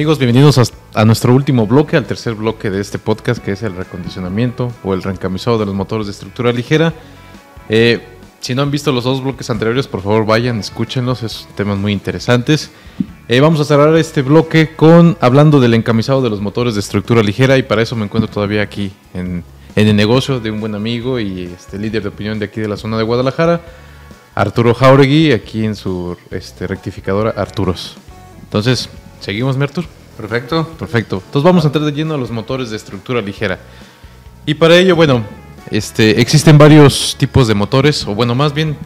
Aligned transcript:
Amigos, 0.00 0.18
bienvenidos 0.18 0.72
a, 0.94 1.04
nuestro 1.04 1.34
último 1.34 1.66
bloque, 1.66 1.98
al 1.98 2.06
tercer 2.06 2.34
bloque 2.34 2.70
de 2.70 2.80
este 2.80 2.98
podcast, 2.98 3.44
que 3.44 3.52
es 3.52 3.62
el 3.62 3.76
recondicionamiento 3.76 4.72
o 4.82 4.94
el 4.94 5.02
reencamisado 5.02 5.58
de 5.58 5.66
los 5.66 5.74
motores 5.74 6.06
de 6.06 6.12
estructura 6.12 6.54
ligera. 6.54 6.94
Eh, 7.68 8.00
si 8.40 8.54
no 8.54 8.62
han 8.62 8.70
visto 8.70 8.92
los 8.92 9.04
dos 9.04 9.22
bloques 9.22 9.50
anteriores, 9.50 9.86
por 9.88 10.00
favor 10.00 10.24
vayan, 10.24 10.58
escúchenlos, 10.58 11.22
es 11.22 11.46
temas 11.54 11.76
muy 11.76 11.92
interesantes. 11.92 12.70
Eh, 13.28 13.40
vamos 13.40 13.60
a 13.60 13.64
cerrar 13.66 13.94
este 13.96 14.22
bloque 14.22 14.74
con 14.74 15.18
hablando 15.20 15.60
del 15.60 15.74
encamisado 15.74 16.22
de 16.22 16.30
los 16.30 16.40
motores 16.40 16.72
de 16.72 16.80
estructura 16.80 17.22
ligera 17.22 17.58
y 17.58 17.62
para 17.62 17.82
eso 17.82 17.94
me 17.94 18.06
encuentro 18.06 18.32
todavía 18.32 18.62
aquí 18.62 18.92
en, 19.12 19.44
en 19.76 19.86
el 19.86 19.96
negocio 19.96 20.40
de 20.40 20.50
un 20.50 20.60
buen 20.60 20.74
amigo 20.74 21.20
y 21.20 21.42
este 21.42 21.78
líder 21.78 22.04
de 22.04 22.08
opinión 22.08 22.38
de 22.38 22.46
aquí 22.46 22.62
de 22.62 22.68
la 22.68 22.78
zona 22.78 22.96
de 22.96 23.02
Guadalajara, 23.02 23.60
Arturo 24.34 24.72
Jauregui, 24.72 25.32
aquí 25.32 25.66
en 25.66 25.76
su 25.76 26.16
este, 26.30 26.66
rectificadora 26.66 27.34
Arturos. 27.36 27.98
Entonces, 28.44 28.88
¿seguimos, 29.20 29.56
mi 29.56 29.64
Artur? 29.64 29.84
Perfecto. 30.16 30.66
Perfecto. 30.78 31.22
Entonces 31.24 31.42
vamos 31.42 31.64
a 31.64 31.68
entrar 31.68 31.84
de 31.84 31.92
lleno 31.92 32.14
a 32.14 32.18
los 32.18 32.30
motores 32.30 32.70
de 32.70 32.76
estructura 32.76 33.20
ligera. 33.20 33.58
Y 34.46 34.54
para 34.54 34.76
ello, 34.76 34.96
bueno, 34.96 35.24
este, 35.70 36.20
existen 36.20 36.58
varios 36.58 37.16
tipos 37.18 37.46
de 37.46 37.54
motores, 37.54 38.06
o 38.06 38.14
bueno, 38.14 38.34
más 38.34 38.52
bien 38.52 38.76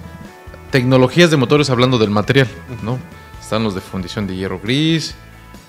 tecnologías 0.70 1.30
de 1.30 1.36
motores 1.36 1.70
hablando 1.70 1.98
del 1.98 2.10
material, 2.10 2.48
¿no? 2.82 2.98
Están 3.40 3.62
los 3.62 3.74
de 3.74 3.80
fundición 3.80 4.26
de 4.26 4.36
hierro 4.36 4.60
gris, 4.60 5.14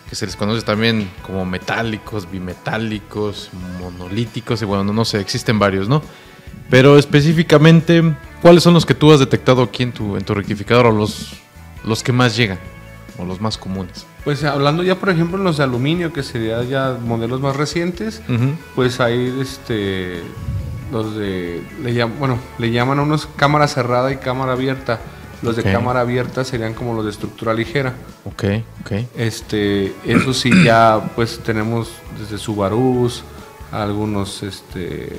que 0.09 0.15
se 0.15 0.25
les 0.25 0.35
conoce 0.35 0.63
también 0.63 1.09
como 1.21 1.45
metálicos, 1.45 2.29
bimetálicos, 2.29 3.49
monolíticos, 3.79 4.61
y 4.61 4.65
bueno, 4.65 4.83
no, 4.83 4.93
no 4.93 5.05
sé, 5.05 5.19
existen 5.19 5.59
varios, 5.59 5.87
¿no? 5.87 6.01
Pero 6.69 6.97
específicamente, 6.97 8.15
¿cuáles 8.41 8.63
son 8.63 8.73
los 8.73 8.85
que 8.85 8.95
tú 8.95 9.11
has 9.11 9.19
detectado 9.19 9.61
aquí 9.61 9.83
en 9.83 9.91
tu, 9.91 10.17
en 10.17 10.23
tu 10.23 10.33
rectificador 10.33 10.87
o 10.87 10.91
los, 10.91 11.33
los 11.83 12.01
que 12.01 12.11
más 12.11 12.35
llegan? 12.35 12.59
O 13.17 13.25
los 13.25 13.39
más 13.39 13.57
comunes. 13.57 14.05
Pues 14.23 14.43
hablando 14.43 14.83
ya, 14.83 14.95
por 14.95 15.09
ejemplo, 15.09 15.37
en 15.37 15.43
los 15.43 15.57
de 15.57 15.63
aluminio, 15.63 16.11
que 16.11 16.23
serían 16.23 16.67
ya 16.67 16.97
modelos 17.01 17.39
más 17.41 17.55
recientes, 17.55 18.21
pues 18.75 18.99
hay 18.99 19.37
este, 19.41 20.21
los 20.91 21.15
de, 21.15 21.63
le 21.81 22.03
bueno, 22.03 22.39
le 22.57 22.71
llaman 22.71 22.99
a 22.99 23.03
unos 23.03 23.27
cámara 23.35 23.67
cerrada 23.67 24.11
y 24.11 24.17
cámara 24.17 24.53
abierta. 24.53 24.99
Los 25.41 25.57
de 25.57 25.63
cámara 25.63 26.01
abierta 26.01 26.43
serían 26.43 26.73
como 26.73 26.93
los 26.93 27.05
de 27.05 27.11
estructura 27.11 27.53
ligera. 27.53 27.93
Ok, 28.23 28.45
ok. 28.81 28.91
Este, 29.15 29.93
eso 30.05 30.33
sí 30.33 30.49
ya, 30.63 31.11
pues 31.15 31.39
tenemos 31.39 31.91
desde 32.19 32.37
Subarús, 32.37 33.23
algunos, 33.71 34.41
este, 34.43 35.09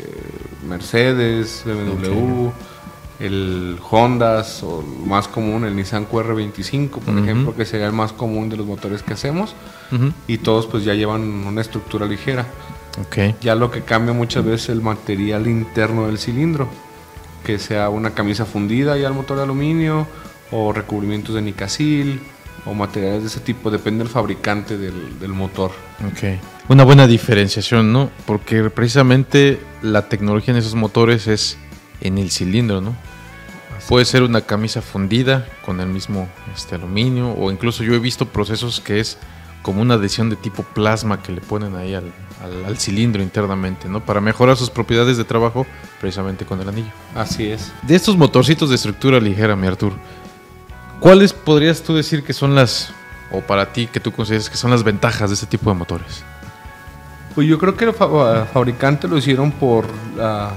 Mercedes, 0.67 1.63
BMW, 1.65 2.51
el 3.21 3.79
Hondas 3.91 4.63
o 4.63 4.83
más 4.83 5.29
común, 5.29 5.65
el 5.65 5.75
Nissan 5.75 6.07
QR25, 6.09 6.91
por 6.91 7.15
Ujú. 7.15 7.23
ejemplo, 7.25 7.55
que 7.57 7.65
sería 7.65 7.87
el 7.87 7.93
más 7.93 8.13
común 8.13 8.49
de 8.49 8.57
los 8.57 8.67
motores 8.67 9.03
que 9.03 9.15
hacemos. 9.15 9.55
Ujú. 9.93 10.13
Y 10.27 10.39
todos 10.39 10.67
pues 10.67 10.85
ya 10.85 10.95
llevan 10.95 11.23
una 11.23 11.61
estructura 11.61 12.07
ligera. 12.07 12.47
Ok. 13.01 13.37
Ya 13.41 13.55
lo 13.55 13.71
que 13.71 13.83
cambia 13.83 14.13
muchas 14.15 14.45
veces 14.45 14.69
el 14.71 14.81
material 14.83 15.47
interno 15.47 16.07
del 16.07 16.19
cilindro, 16.19 16.69
que 17.45 17.59
sea 17.59 17.89
una 17.89 18.11
camisa 18.11 18.45
fundida 18.45 18.97
ya 18.97 19.09
al 19.09 19.15
motor 19.15 19.37
de 19.39 19.45
aluminio 19.45 20.07
o 20.51 20.73
recubrimientos 20.73 21.35
de 21.35 21.43
nicasil 21.43 22.21
o 22.65 22.75
materiales 22.75 23.23
de 23.23 23.29
ese 23.29 23.41
tipo, 23.41 23.71
depende 23.71 24.03
del 24.03 24.13
fabricante 24.13 24.77
del, 24.77 25.19
del 25.21 25.33
motor. 25.33 25.71
Ok. 26.07 26.39
Una 26.69 26.83
buena 26.85 27.07
diferenciación, 27.07 27.93
¿no? 27.93 28.11
Porque 28.27 28.71
precisamente 28.71 29.61
la 29.83 30.09
tecnología 30.09 30.53
en 30.53 30.59
esos 30.59 30.75
motores 30.75 31.29
es 31.29 31.59
en 32.07 32.19
el 32.19 32.31
cilindro, 32.31 32.81
¿no? 32.81 32.95
Puede 33.89 34.05
ser 34.05 34.23
una 34.23 34.41
camisa 34.41 34.83
fundida 34.83 35.47
con 35.65 35.81
el 35.81 35.89
mismo 35.89 36.29
este, 36.55 36.75
aluminio 36.75 37.33
o 37.33 37.51
incluso 37.53 37.85
yo 37.85 37.95
he 37.95 37.99
visto 37.99 38.27
procesos 38.27 38.81
que 38.81 38.99
es 39.01 39.19
como 39.63 39.83
una 39.83 39.95
adhesión 39.95 40.31
de 40.31 40.37
tipo 40.37 40.63
plasma 40.63 41.23
que 41.23 41.33
le 41.33 41.41
ponen 41.41 41.75
ahí 41.77 41.95
al, 41.95 42.05
al- 42.43 42.65
al 42.65 42.79
cilindro 42.79 43.23
internamente, 43.23 43.89
¿no? 43.89 44.01
Para 44.01 44.21
mejorar 44.21 44.57
sus 44.57 44.71
propiedades 44.71 45.17
de 45.17 45.25
trabajo 45.25 45.67
precisamente 46.01 46.45
con 46.45 46.61
el 46.61 46.69
anillo. 46.69 46.91
Así 47.15 47.51
es. 47.51 47.73
De 47.83 47.95
estos 47.97 48.17
motorcitos 48.17 48.69
de 48.71 48.77
estructura 48.77 49.21
ligera, 49.21 49.55
mi 49.57 49.67
Artur, 49.67 49.93
¿cuáles 51.01 51.33
podrías 51.33 51.83
tú 51.83 51.95
decir 51.95 52.23
que 52.25 52.33
son 52.33 52.55
las, 52.55 52.91
o 53.33 53.41
para 53.41 53.73
ti 53.73 53.87
que 53.89 54.01
tú 54.01 54.13
consideras 54.13 54.49
que 54.51 54.57
son 54.57 54.71
las 54.71 54.83
ventajas 54.85 55.31
de 55.31 55.35
este 55.35 55.47
tipo 55.47 55.71
de 55.71 55.77
motores? 55.77 56.23
Pues 57.35 57.47
yo 57.49 57.59
creo 57.59 57.77
que 57.77 57.85
el 57.87 57.93
fa- 57.93 58.47
fabricante 58.47 59.07
lo 59.09 59.19
hicieron 59.19 59.53
por 59.53 59.87
ah, 60.21 60.53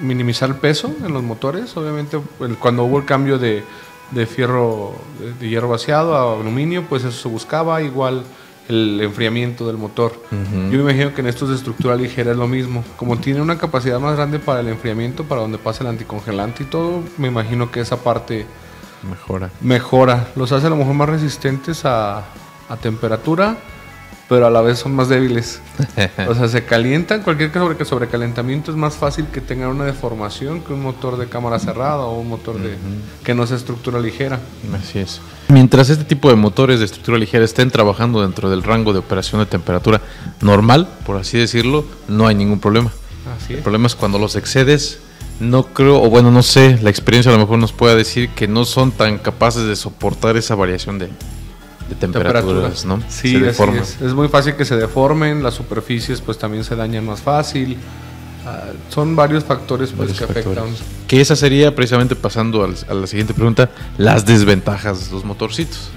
minimizar 0.00 0.48
el 0.48 0.56
peso 0.56 0.94
en 1.04 1.12
los 1.12 1.22
motores. 1.22 1.76
Obviamente, 1.76 2.18
cuando 2.58 2.84
hubo 2.84 2.98
el 2.98 3.04
cambio 3.04 3.38
de, 3.38 3.64
de 4.10 4.26
fierro, 4.26 4.94
de, 5.40 5.48
hierro 5.48 5.68
vaciado 5.68 6.16
a 6.16 6.40
aluminio, 6.40 6.84
pues 6.88 7.04
eso 7.04 7.22
se 7.22 7.28
buscaba. 7.28 7.82
Igual 7.82 8.24
el 8.68 9.00
enfriamiento 9.02 9.66
del 9.66 9.76
motor. 9.76 10.14
Yo 10.30 10.82
me 10.82 10.92
imagino 10.92 11.14
que 11.14 11.20
en 11.20 11.26
estos 11.26 11.50
de 11.50 11.56
estructura 11.56 11.96
ligera 11.96 12.30
es 12.30 12.36
lo 12.36 12.48
mismo. 12.48 12.82
Como 12.96 13.18
tiene 13.18 13.42
una 13.42 13.58
capacidad 13.58 14.00
más 14.00 14.16
grande 14.16 14.38
para 14.38 14.60
el 14.60 14.68
enfriamiento, 14.68 15.24
para 15.24 15.42
donde 15.42 15.58
pasa 15.58 15.84
el 15.84 15.90
anticongelante 15.90 16.62
y 16.62 16.66
todo, 16.66 17.02
me 17.18 17.28
imagino 17.28 17.70
que 17.70 17.80
esa 17.80 17.98
parte 17.98 18.46
Mejora. 19.08 19.50
mejora. 19.60 20.28
Los 20.34 20.52
hace 20.52 20.66
a 20.66 20.70
lo 20.70 20.76
mejor 20.76 20.94
más 20.94 21.10
resistentes 21.10 21.84
a, 21.84 22.20
a 22.68 22.76
temperatura, 22.80 23.58
pero 24.28 24.46
a 24.46 24.50
la 24.50 24.60
vez 24.60 24.78
son 24.78 24.94
más 24.94 25.08
débiles. 25.08 25.60
O 26.28 26.34
sea, 26.34 26.48
se 26.48 26.64
calientan. 26.64 27.22
Cualquier 27.22 27.52
sobre, 27.52 27.84
sobrecalentamiento 27.84 28.70
es 28.70 28.76
más 28.76 28.94
fácil 28.94 29.26
que 29.26 29.40
tengan 29.40 29.70
una 29.70 29.84
deformación 29.84 30.60
que 30.60 30.72
un 30.72 30.82
motor 30.82 31.16
de 31.16 31.26
cámara 31.26 31.58
cerrada 31.58 32.00
o 32.00 32.18
un 32.18 32.28
motor 32.28 32.58
de 32.58 32.76
que 33.22 33.34
no 33.34 33.46
sea 33.46 33.56
estructura 33.56 34.00
ligera. 34.00 34.40
Así 34.74 34.98
es. 34.98 35.20
Mientras 35.48 35.90
este 35.90 36.04
tipo 36.04 36.30
de 36.30 36.36
motores 36.36 36.78
de 36.78 36.86
estructura 36.86 37.18
ligera 37.18 37.44
estén 37.44 37.70
trabajando 37.70 38.22
dentro 38.22 38.50
del 38.50 38.62
rango 38.62 38.92
de 38.92 38.98
operación 38.98 39.40
de 39.40 39.46
temperatura 39.46 40.00
normal, 40.40 40.88
por 41.04 41.16
así 41.16 41.38
decirlo, 41.38 41.84
no 42.08 42.26
hay 42.26 42.34
ningún 42.34 42.60
problema. 42.60 42.90
Así 43.36 43.54
El 43.54 43.60
problema 43.60 43.86
es 43.86 43.94
cuando 43.94 44.18
los 44.18 44.36
excedes, 44.36 45.00
no 45.40 45.64
creo, 45.64 46.02
o 46.02 46.08
bueno, 46.10 46.30
no 46.30 46.42
sé, 46.42 46.78
la 46.82 46.90
experiencia 46.90 47.30
a 47.30 47.34
lo 47.34 47.40
mejor 47.40 47.58
nos 47.58 47.72
pueda 47.72 47.94
decir 47.94 48.30
que 48.30 48.48
no 48.48 48.64
son 48.64 48.92
tan 48.92 49.18
capaces 49.18 49.66
de 49.66 49.76
soportar 49.76 50.36
esa 50.36 50.54
variación 50.54 50.98
de, 50.98 51.08
de 51.88 51.94
temperaturas, 51.94 52.84
¿no? 52.84 53.00
Sí, 53.08 53.38
Se 53.38 53.48
así 53.50 53.62
es. 53.80 54.00
Es 54.00 54.14
muy 54.14 54.28
fácil 54.28 54.54
que 54.54 54.64
se 54.64 54.76
deformen, 54.76 55.42
las 55.42 55.54
superficies 55.54 56.20
pues 56.20 56.38
también 56.38 56.64
se 56.64 56.74
dañan 56.76 57.04
más 57.06 57.20
fácil. 57.20 57.76
Ah, 58.46 58.64
son 58.90 59.16
varios 59.16 59.42
factores 59.44 59.90
pues 59.90 60.10
Varios 60.10 60.18
que 60.18 60.24
afectan. 60.24 60.54
factores. 60.54 60.82
Que 61.08 61.20
esa 61.20 61.34
sería 61.36 61.74
precisamente 61.74 62.14
pasando 62.16 62.62
al- 62.64 62.76
a 62.88 62.94
la 62.94 63.06
siguiente 63.06 63.32
pregunta, 63.34 63.70
las 63.98 64.26
desventajas 64.26 65.06
de 65.06 65.12
los 65.14 65.24
motorcitos. 65.24 65.90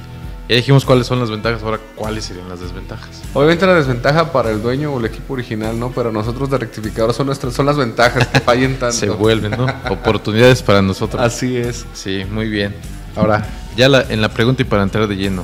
Ya 0.50 0.56
dijimos 0.56 0.86
cuáles 0.86 1.08
son 1.08 1.20
las 1.20 1.30
ventajas, 1.30 1.62
ahora 1.62 1.78
cuáles 1.96 2.24
serían 2.24 2.48
las 2.48 2.62
desventajas. 2.62 3.22
Obviamente 3.34 3.66
la 3.66 3.74
desventaja 3.74 4.32
para 4.32 4.50
el 4.50 4.62
dueño 4.62 4.94
o 4.94 5.00
el 5.00 5.06
equipo 5.06 5.34
original, 5.34 5.78
¿no? 5.78 5.92
Pero 5.92 6.14
nosotros 6.14 6.50
de 6.50 6.58
rectificador 6.58 7.14
son 7.14 7.26
nuestras, 7.28 7.54
son 7.54 7.66
las 7.66 7.76
ventajas 7.76 8.26
que 8.28 8.40
fallen 8.40 8.76
tanto. 8.80 8.96
Se 8.96 9.10
vuelven, 9.10 9.52
¿no? 9.52 9.66
Oportunidades 9.90 10.64
para 10.64 10.82
nosotros. 10.82 11.22
Así 11.22 11.58
es. 11.58 11.86
Sí, 11.94 12.24
muy 12.32 12.48
bien. 12.50 12.74
Ahora, 13.18 13.46
ya 13.76 13.90
la- 13.90 14.04
en 14.08 14.22
la 14.22 14.30
pregunta 14.30 14.62
y 14.62 14.66
para 14.66 14.84
entrar 14.84 15.06
de 15.10 15.18
lleno, 15.18 15.44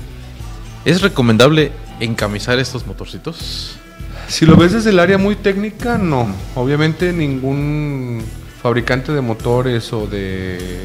¿es 0.86 1.02
recomendable 1.02 1.72
encamisar 2.00 2.60
estos 2.60 2.86
motorcitos? 2.86 3.76
Si 4.28 4.46
lo 4.46 4.56
ves 4.56 4.72
desde 4.74 4.90
el 4.92 5.00
área 5.00 5.18
muy 5.18 5.36
técnica, 5.36 5.98
no. 5.98 6.28
Obviamente 6.56 7.12
ningún 7.14 8.22
fabricante 8.62 9.12
de 9.12 9.22
motores 9.22 9.92
o 9.94 10.08
de 10.08 10.82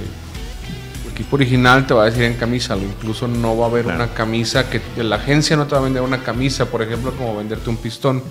equipo 1.13 1.37
original 1.37 1.87
te 1.87 1.95
va 1.95 2.03
a 2.03 2.07
decir 2.07 2.23
en 2.25 2.35
camisa. 2.35 2.77
Incluso 2.77 3.27
no 3.27 3.57
va 3.57 3.67
a 3.67 3.69
haber 3.71 3.85
Claro. 3.85 4.05
una 4.05 4.15
camisa 4.15 4.69
que 4.71 4.81
la 5.03 5.17
agencia 5.17 5.57
no 5.57 5.67
te 5.67 5.73
va 5.75 5.81
a 5.81 5.85
vender 5.85 6.03
una 6.03 6.19
camisa, 6.23 6.67
por 6.67 6.83
ejemplo, 6.83 7.13
como 7.13 7.37
venderte 7.37 7.71
un 7.71 7.77
pistón. 7.77 8.23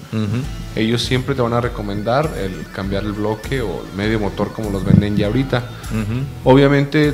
Ellos 0.75 1.01
siempre 1.01 1.35
te 1.35 1.41
van 1.41 1.53
a 1.53 1.61
recomendar 1.61 2.29
el 2.37 2.65
cambiar 2.73 3.03
el 3.03 3.13
bloque 3.13 3.61
o 3.61 3.83
el 3.89 3.97
medio 3.97 4.19
motor 4.19 4.51
como 4.53 4.69
los 4.69 4.85
venden 4.85 5.15
ya 5.17 5.27
ahorita. 5.27 5.63
Obviamente, 6.43 7.13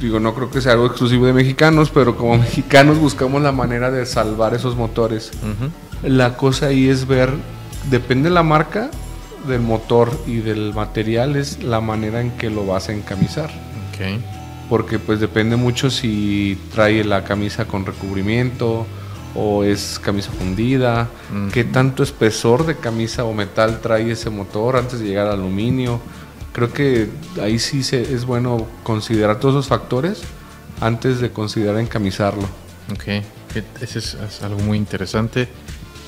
digo, 0.00 0.20
no 0.20 0.34
creo 0.34 0.50
que 0.50 0.60
sea 0.60 0.72
algo 0.72 0.86
exclusivo 0.86 1.26
de 1.26 1.32
mexicanos, 1.32 1.90
pero 1.90 2.16
como 2.16 2.36
mexicanos 2.38 2.98
buscamos 2.98 3.42
la 3.42 3.52
manera 3.52 3.90
de 3.90 4.04
salvar 4.06 4.54
esos 4.54 4.76
motores. 4.76 5.30
Ujú. 5.42 5.70
La 6.08 6.36
cosa 6.36 6.66
ahí 6.66 6.88
es 6.88 7.06
ver, 7.06 7.30
depende 7.90 8.28
de 8.28 8.34
la 8.34 8.42
marca 8.42 8.90
del 9.48 9.60
motor 9.60 10.10
y 10.26 10.36
del 10.38 10.74
material, 10.74 11.36
es 11.36 11.62
la 11.62 11.80
manera 11.80 12.20
en 12.20 12.32
que 12.32 12.50
lo 12.50 12.66
vas 12.66 12.88
a 12.88 12.92
encamisar. 12.92 13.50
Ok. 13.90 14.20
Porque 14.68 14.98
pues 14.98 15.20
depende 15.20 15.54
mucho 15.56 15.90
si 15.90 16.58
trae 16.74 17.04
la 17.04 17.22
camisa 17.24 17.66
con 17.66 17.86
recubrimiento 17.86 18.84
o 19.36 19.62
es 19.64 20.00
camisa 20.02 20.30
fundida, 20.32 21.08
Mm. 21.32 21.48
qué 21.50 21.62
tanto 21.64 22.02
espesor 22.02 22.66
de 22.66 22.74
camisa 22.76 23.24
o 23.24 23.32
metal 23.34 23.80
trae 23.80 24.10
ese 24.10 24.30
motor 24.30 24.76
antes 24.76 24.98
de 24.98 25.06
llegar 25.06 25.26
al 25.28 25.34
aluminio. 25.34 26.00
Creo 26.56 26.72
que 26.72 27.10
ahí 27.42 27.58
sí 27.58 27.82
se, 27.82 28.14
es 28.14 28.24
bueno 28.24 28.66
considerar 28.82 29.38
todos 29.38 29.56
esos 29.56 29.66
factores 29.66 30.22
antes 30.80 31.20
de 31.20 31.30
considerar 31.30 31.78
encamisarlo. 31.78 32.48
Ok. 32.94 33.22
Ese 33.82 33.98
es, 33.98 34.14
es 34.14 34.42
algo 34.42 34.60
muy 34.60 34.78
interesante 34.78 35.48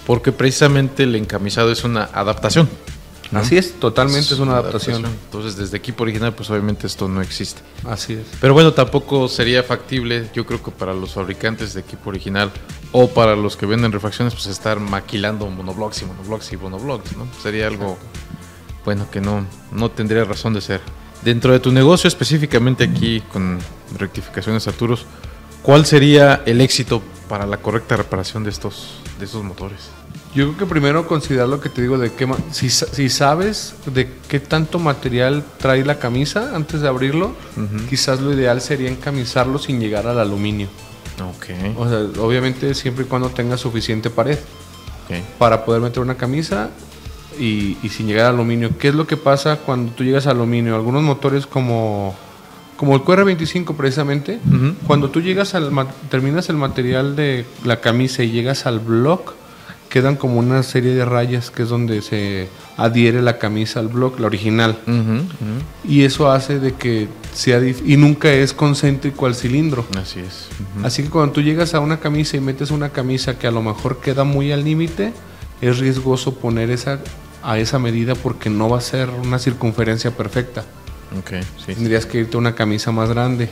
porque 0.07 0.33
precisamente 0.33 1.03
el 1.03 1.15
encamisado 1.17 1.71
es 1.71 1.85
una 1.85 2.05
adaptación. 2.05 2.67
¿no? 3.31 3.41
Así 3.41 3.59
es, 3.59 3.79
totalmente 3.79 4.33
es 4.33 4.41
una 4.41 4.53
adaptación. 4.53 5.05
Entonces, 5.05 5.57
desde 5.57 5.77
equipo 5.77 6.03
original, 6.03 6.35
pues 6.35 6.49
obviamente 6.49 6.87
esto 6.87 7.09
no 7.09 7.21
existe. 7.21 7.61
Así 7.87 8.15
es. 8.15 8.25
Pero 8.41 8.55
bueno, 8.55 8.73
tampoco 8.73 9.29
sería 9.29 9.63
factible, 9.63 10.31
yo 10.33 10.47
creo 10.47 10.63
que 10.63 10.71
para 10.71 10.95
los 10.95 11.13
fabricantes 11.13 11.75
de 11.75 11.81
equipo 11.81 12.09
original 12.09 12.51
o 12.93 13.09
para 13.09 13.37
los 13.37 13.57
que 13.57 13.67
venden 13.67 13.93
refacciones, 13.93 14.33
pues 14.33 14.47
estar 14.47 14.81
maquilando 14.81 15.47
monoblocks 15.47 16.01
y 16.03 16.07
monoblocks 16.07 16.53
y 16.53 16.57
monoblocks, 16.57 17.17
¿no? 17.17 17.29
Sería 17.43 17.67
algo, 17.67 17.99
bueno, 18.89 19.07
que 19.11 19.21
no, 19.21 19.45
no 19.71 19.91
tendría 19.91 20.25
razón 20.25 20.55
de 20.55 20.63
ser. 20.63 20.81
Dentro 21.23 21.53
de 21.53 21.61
tu 21.61 21.71
negocio, 21.71 22.09
específicamente 22.09 22.85
aquí 22.85 23.21
con 23.31 23.59
rectificaciones 23.99 24.67
Arturos, 24.67 25.05
¿cuál 25.63 25.85
sería 25.85 26.43
el 26.47 26.63
éxito 26.63 27.03
para 27.29 27.47
la 27.47 27.59
correcta 27.59 27.99
reparación 27.99 28.45
de 28.45 28.49
estos, 28.49 29.03
de 29.19 29.27
estos 29.27 29.45
motores? 29.45 29.91
Yo 30.35 30.47
creo 30.47 30.57
que 30.57 30.65
primero 30.65 31.07
considerar 31.07 31.51
lo 31.51 31.61
que 31.61 31.69
te 31.69 31.83
digo 31.83 31.99
de 31.99 32.15
qué 32.15 32.27
si, 32.51 32.71
si 32.71 33.11
sabes 33.11 33.75
de 33.85 34.11
qué 34.27 34.41
tanto 34.41 34.79
material 34.79 35.45
trae 35.59 35.85
la 35.85 35.99
camisa 35.99 36.57
antes 36.57 36.81
de 36.81 36.89
abrirlo, 36.89 37.37
quizás 37.91 38.23
lo 38.23 38.33
ideal 38.33 38.63
sería 38.63 38.89
encamisarlo 38.89 39.59
sin 39.59 39.81
llegar 39.81 40.07
al 40.07 40.19
aluminio. 40.19 40.69
Ok, 41.21 41.77
O 41.77 41.87
sea, 41.87 42.23
obviamente 42.25 42.75
siempre 42.75 43.05
y 43.05 43.07
cuando 43.07 43.29
tenga 43.29 43.59
suficiente 43.59 44.09
pared 44.09 44.39
ok. 45.05 45.39
para 45.39 45.67
poder 45.67 45.83
meter 45.83 46.03
una 46.03 46.15
camisa 46.15 46.71
y, 47.39 47.77
y 47.83 47.89
sin 47.89 48.07
llegar 48.07 48.27
al 48.27 48.35
aluminio. 48.35 48.77
¿Qué 48.79 48.89
es 48.89 48.95
lo 48.95 49.07
que 49.07 49.17
pasa 49.17 49.57
cuando 49.57 49.93
tú 49.93 50.05
llegas 50.05 50.27
al 50.27 50.37
aluminio? 50.37 50.75
Algunos 50.75 51.03
motores 51.03 51.47
como, 51.47 52.15
como 52.79 52.95
el 52.95 53.03
QR25 53.03 53.75
precisamente, 53.75 54.39
cuando 54.87 55.11
tú 55.11 55.21
llegas 55.21 55.55
al 55.55 55.71
terminas 56.11 56.49
el 56.49 56.57
material 56.57 57.17
de 57.17 57.45
la 57.65 57.81
camisa 57.81 58.23
y 58.23 58.31
llegas 58.31 58.67
al 58.67 58.79
block, 58.79 59.35
quedan 59.89 60.17
como 60.17 60.39
una 60.39 60.63
serie 60.63 60.95
de 60.95 61.05
rayas 61.05 61.51
que 61.51 61.65
es 61.65 61.69
donde 61.71 62.03
se 62.03 62.49
adhiere 62.77 63.21
la 63.21 63.39
camisa 63.39 63.81
al 63.81 63.89
block, 63.89 64.21
la 64.21 64.27
original. 64.27 64.79
Y 65.85 66.05
eso 66.05 66.31
hace 66.31 66.61
de 66.61 66.75
que 66.75 67.09
sea 67.33 67.61
y 67.67 67.97
nunca 67.97 68.33
es 68.33 68.53
concéntrico 68.53 69.27
al 69.27 69.35
cilindro. 69.35 69.85
Así 70.01 70.21
es. 70.21 70.49
Así 70.85 71.03
que 71.03 71.11
cuando 71.11 71.33
tú 71.33 71.43
llegas 71.43 71.75
a 71.75 71.81
una 71.81 71.99
camisa 71.99 72.37
y 72.37 72.41
metes 72.41 72.71
una 72.71 72.91
camisa 72.91 73.39
que 73.39 73.49
a 73.49 73.51
lo 73.51 73.61
mejor 73.61 73.99
queda 74.01 74.23
muy 74.23 74.53
al 74.53 74.63
límite, 74.63 75.13
es 75.61 75.79
riesgoso 75.79 76.35
poner 76.35 76.71
esa 76.71 77.01
a 77.43 77.59
esa 77.59 77.79
medida 77.79 78.15
porque 78.15 78.51
no 78.51 78.69
va 78.69 78.79
a 78.79 78.81
ser 78.81 79.11
una 79.11 79.39
circunferencia 79.39 80.11
perfecta. 80.11 80.65
Ok, 81.19 81.43
sí. 81.65 81.75
Tendrías 81.75 82.07
que 82.07 82.19
irte 82.19 82.37
a 82.37 82.41
una 82.41 82.55
camisa 82.55 82.93
más 82.93 83.09
grande. 83.09 83.49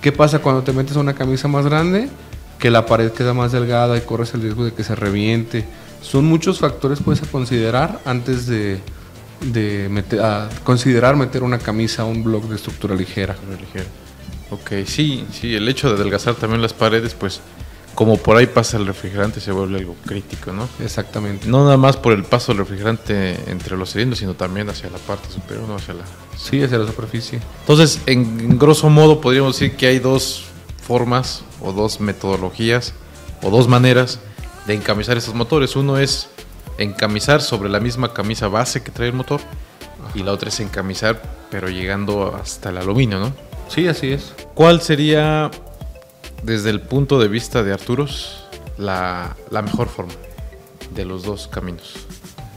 ¿Qué 0.00 0.12
pasa 0.12 0.40
cuando 0.40 0.62
te 0.62 0.72
metes 0.72 0.96
a 0.96 1.00
una 1.00 1.14
camisa 1.14 1.48
más 1.48 1.64
grande? 1.64 2.08
Que 2.58 2.70
la 2.70 2.86
pared 2.86 3.10
queda 3.12 3.34
más 3.34 3.52
delgada 3.52 3.96
y 3.96 4.00
corres 4.02 4.34
el 4.34 4.42
riesgo 4.42 4.64
de 4.64 4.72
que 4.72 4.84
se 4.84 4.94
reviente. 4.94 5.64
Son 6.02 6.24
muchos 6.24 6.60
factores 6.60 7.00
pues 7.04 7.22
a 7.22 7.26
considerar 7.26 8.00
antes 8.04 8.46
de, 8.46 8.80
de 9.40 9.88
meter, 9.88 10.20
a 10.20 10.48
considerar 10.64 11.16
meter 11.16 11.42
una 11.42 11.58
camisa 11.58 12.02
a 12.02 12.04
un 12.04 12.22
bloque 12.22 12.48
de 12.48 12.56
estructura 12.56 12.94
ligera. 12.94 13.36
Pero 13.48 13.60
ligero. 13.60 13.86
Ok, 14.50 14.86
sí, 14.86 15.26
sí, 15.32 15.54
el 15.54 15.68
hecho 15.68 15.88
de 15.88 15.96
adelgazar 15.96 16.34
también 16.34 16.62
las 16.62 16.72
paredes, 16.72 17.14
pues 17.14 17.40
como 17.98 18.16
por 18.16 18.36
ahí 18.36 18.46
pasa 18.46 18.76
el 18.76 18.86
refrigerante 18.86 19.40
se 19.40 19.50
vuelve 19.50 19.78
algo 19.80 19.96
crítico, 20.06 20.52
¿no? 20.52 20.68
Exactamente. 20.78 21.48
No 21.48 21.64
nada 21.64 21.76
más 21.76 21.96
por 21.96 22.12
el 22.12 22.22
paso 22.22 22.52
del 22.52 22.58
refrigerante 22.58 23.50
entre 23.50 23.76
los 23.76 23.90
cilindros, 23.90 24.20
sino 24.20 24.34
también 24.34 24.70
hacia 24.70 24.88
la 24.88 24.98
parte 24.98 25.28
superior, 25.32 25.66
no 25.66 25.74
hacia 25.74 25.94
la... 25.94 26.04
Sí, 26.36 26.62
hacia 26.62 26.78
la 26.78 26.86
superficie. 26.86 27.40
Entonces, 27.62 28.00
en 28.06 28.56
grosso 28.56 28.88
modo, 28.88 29.20
podríamos 29.20 29.58
decir 29.58 29.76
que 29.76 29.88
hay 29.88 29.98
dos 29.98 30.44
formas 30.80 31.42
o 31.60 31.72
dos 31.72 31.98
metodologías 31.98 32.94
o 33.42 33.50
dos 33.50 33.66
maneras 33.66 34.20
de 34.68 34.74
encamisar 34.74 35.16
estos 35.16 35.34
motores. 35.34 35.74
Uno 35.74 35.98
es 35.98 36.28
encamisar 36.78 37.42
sobre 37.42 37.68
la 37.68 37.80
misma 37.80 38.14
camisa 38.14 38.46
base 38.46 38.80
que 38.80 38.92
trae 38.92 39.08
el 39.08 39.14
motor 39.14 39.40
y 40.14 40.22
la 40.22 40.30
otra 40.30 40.50
es 40.50 40.60
encamisar 40.60 41.20
pero 41.50 41.68
llegando 41.68 42.32
hasta 42.40 42.70
el 42.70 42.78
aluminio, 42.78 43.18
¿no? 43.18 43.32
Sí, 43.68 43.88
así 43.88 44.12
es. 44.12 44.34
¿Cuál 44.54 44.82
sería, 44.82 45.50
desde 46.42 46.70
el 46.70 46.80
punto 46.80 47.18
de 47.18 47.28
vista 47.28 47.62
de 47.62 47.72
Arturos, 47.72 48.44
la, 48.76 49.36
la 49.50 49.62
mejor 49.62 49.88
forma 49.88 50.12
de 50.94 51.04
los 51.04 51.22
dos 51.24 51.48
caminos? 51.48 51.94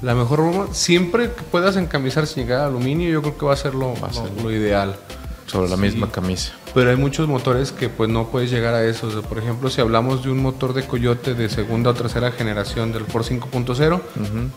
La 0.01 0.15
mejor 0.15 0.39
forma, 0.39 0.73
siempre 0.73 1.31
que 1.31 1.41
puedas 1.43 1.75
encamisar 1.75 2.25
sin 2.27 2.43
llegar 2.43 2.61
al 2.61 2.67
aluminio, 2.69 3.09
yo 3.09 3.21
creo 3.21 3.37
que 3.37 3.45
va 3.45 3.53
a 3.53 3.57
ser 3.57 3.75
lo, 3.75 3.93
Va 4.01 4.07
a 4.07 4.13
ser 4.13 4.31
lo- 4.37 4.43
lo 4.43 4.51
ideal. 4.51 4.95
Sobre 5.47 5.69
la 5.69 5.75
Sí. 5.75 5.81
misma 5.81 6.09
camisa. 6.09 6.53
Pero 6.73 6.91
hay 6.91 6.95
muchos 6.95 7.27
motores 7.27 7.73
que 7.73 7.89
pues 7.89 8.09
no 8.09 8.27
puedes 8.29 8.49
llegar 8.49 8.73
a 8.73 8.85
eso. 8.85 9.07
O 9.07 9.11
sea, 9.11 9.21
por 9.21 9.37
ejemplo, 9.37 9.69
si 9.69 9.81
hablamos 9.81 10.23
de 10.23 10.31
un 10.31 10.41
motor 10.41 10.73
de 10.73 10.83
Coyote 10.87 11.33
de 11.33 11.49
segunda 11.49 11.89
o 11.89 11.93
tercera 11.93 12.31
generación 12.31 12.93
del 12.93 13.03
Ford 13.05 13.25
5.0, 13.25 13.95
Ujú. 13.97 14.49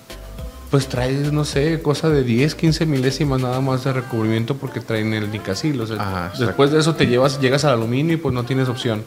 Pues 0.75 0.89
traes, 0.89 1.33
no 1.33 1.45
sé, 1.45 1.81
cosa 1.83 2.09
de 2.09 2.25
10, 2.25 2.57
15 2.57 2.85
milésimas 2.87 3.41
nada 3.41 3.61
más 3.61 3.85
de 3.85 3.93
recubrimiento 3.93 4.57
porque 4.57 4.81
traen 4.81 5.15
el 5.15 5.31
Nicasil. 5.31 5.81
O 5.81 5.87
sea, 5.87 5.95
Ajá, 6.03 6.25
exacto. 6.27 6.47
después 6.47 6.73
de 6.73 6.81
eso 6.81 6.97
te 6.97 7.07
llevas, 7.07 7.41
llegas 7.41 7.65
al 7.65 7.75
aluminio 7.75 8.15
y 8.15 8.17
pues 8.17 8.35
no 8.35 8.43
tienes 8.43 8.69
opción. 8.69 9.05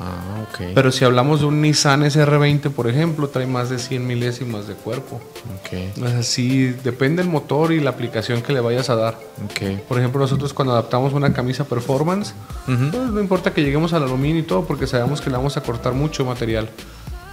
Ah, 0.00 0.42
ok. 0.42 0.72
Pero 0.74 0.90
si 0.90 1.04
hablamos 1.04 1.38
de 1.38 1.46
un 1.46 1.62
Nissan 1.62 2.02
SR20, 2.02 2.72
por 2.72 2.88
ejemplo, 2.88 3.28
trae 3.28 3.46
más 3.46 3.70
de 3.70 3.78
100 3.78 4.04
milésimas 4.04 4.66
de 4.66 4.74
cuerpo. 4.74 5.20
ok, 5.60 6.02
O 6.04 6.08
sea, 6.08 6.24
sí, 6.24 6.74
depende 6.82 7.22
del 7.22 7.30
motor 7.30 7.70
y 7.72 7.78
la 7.78 7.90
aplicación 7.90 8.42
que 8.42 8.52
le 8.52 8.58
vayas 8.58 8.90
a 8.90 8.96
dar. 8.96 9.14
ok. 9.44 9.82
Por 9.86 9.98
ejemplo, 10.00 10.20
nosotros 10.20 10.52
cuando 10.52 10.72
adaptamos 10.72 11.12
una 11.12 11.32
camisa 11.32 11.62
performance, 11.62 12.34
pues 12.66 12.76
no 12.80 13.20
importa 13.20 13.54
que 13.54 13.62
lleguemos 13.62 13.92
al 13.92 14.02
aluminio 14.02 14.40
y 14.40 14.44
todo, 14.44 14.64
porque 14.64 14.88
sabemos 14.88 15.20
que 15.20 15.30
le 15.30 15.36
vamos 15.36 15.56
a 15.56 15.60
cortar 15.60 15.92
mucho 15.92 16.24
material. 16.24 16.68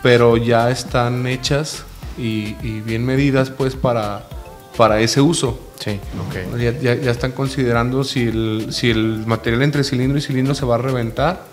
Pero 0.04 0.38
ya 0.38 0.70
están 0.70 1.26
hechas 1.26 1.84
y, 2.18 2.56
y 2.62 2.82
bien 2.86 3.06
medidas, 3.06 3.50
pues, 3.50 3.76
para, 3.76 4.24
para 4.78 5.00
ese 5.02 5.22
uso. 5.22 5.60
Sí, 5.80 6.00
ok. 6.28 6.58
Ya, 6.60 6.72
ya- 6.80 6.96
ya 6.96 7.12
están 7.12 7.32
considerando 7.32 8.04
si 8.04 8.28
el, 8.28 8.68
si 8.72 8.90
el 8.92 9.24
material 9.26 9.64
entre 9.64 9.84
cilindro 9.84 10.18
y 10.18 10.22
cilindro 10.22 10.54
se 10.54 10.66
va 10.66 10.76
a 10.76 10.78
reventar 10.78 11.46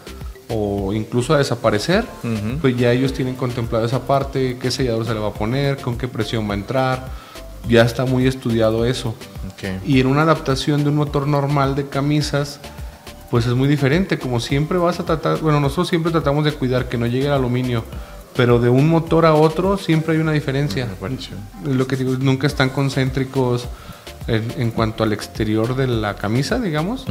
o 0.51 0.93
incluso 0.93 1.35
a 1.35 1.39
desaparecer. 1.39 2.05
Ujú. 2.23 2.59
Pues 2.61 2.77
ya 2.77 2.93
ellos 2.93 3.13
tienen 3.13 3.35
contemplado 3.35 3.85
esa 3.87 4.07
parte, 4.07 4.59
qué 4.61 4.71
sellador 4.71 5.07
se 5.07 5.15
le 5.15 5.21
va 5.21 5.29
a 5.29 5.35
poner, 5.35 5.79
con 5.79 5.97
qué 5.99 6.09
presión 6.09 6.49
va 6.49 6.55
a 6.55 6.57
entrar. 6.59 7.09
Ya 7.69 7.83
está 7.83 8.05
muy 8.07 8.27
estudiado 8.27 8.85
eso. 8.87 9.11
Ok. 9.53 9.83
Y 9.87 10.01
en 10.01 10.07
una 10.07 10.23
adaptación 10.23 10.85
de 10.85 10.91
un 10.91 10.97
motor 10.97 11.27
normal 11.27 11.75
de 11.75 11.89
camisas, 11.89 12.61
pues 13.31 13.47
es 13.47 13.53
muy 13.55 13.69
diferente. 13.69 14.19
Como 14.19 14.41
siempre 14.41 14.79
vas 14.79 15.01
a 15.01 15.05
tratar, 15.05 15.39
bueno, 15.41 15.61
nosotros 15.61 15.89
siempre 15.89 16.13
tratamos 16.13 16.45
de 16.45 16.53
cuidar 16.53 16.89
que 16.89 16.97
no 16.97 17.07
llegue 17.07 17.27
el 17.27 17.33
aluminio, 17.33 17.85
pero 18.39 18.61
de 18.61 18.69
un 18.69 18.89
motor 18.89 19.27
a 19.27 19.35
otro 19.35 19.77
siempre 19.79 20.15
hay 20.15 20.21
una 20.21 20.31
diferencia. 20.31 20.87
Lo 21.65 21.89
que 21.89 21.97
digo, 21.97 22.13
nunca 22.21 22.47
están 22.47 22.71
concéntricos 22.71 23.67
en, 24.29 24.45
en 24.59 24.71
cuanto 24.71 25.03
al 25.03 25.13
exterior 25.13 25.75
de 25.75 25.89
la 25.89 26.15
camisa, 26.15 26.61
digamos. 26.61 27.05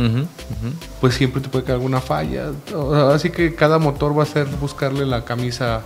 Pues 1.01 1.15
siempre 1.15 1.41
te 1.41 1.49
puede 1.49 1.65
caer 1.65 1.75
alguna 1.75 1.99
falla. 1.99 2.53
O 2.73 2.95
sea, 2.95 3.09
Así 3.09 3.29
que 3.29 3.53
cada 3.55 3.77
motor 3.77 4.17
va 4.17 4.23
a 4.23 4.25
ser 4.25 4.47
buscarle 4.61 5.05
la 5.05 5.25
camisa 5.25 5.81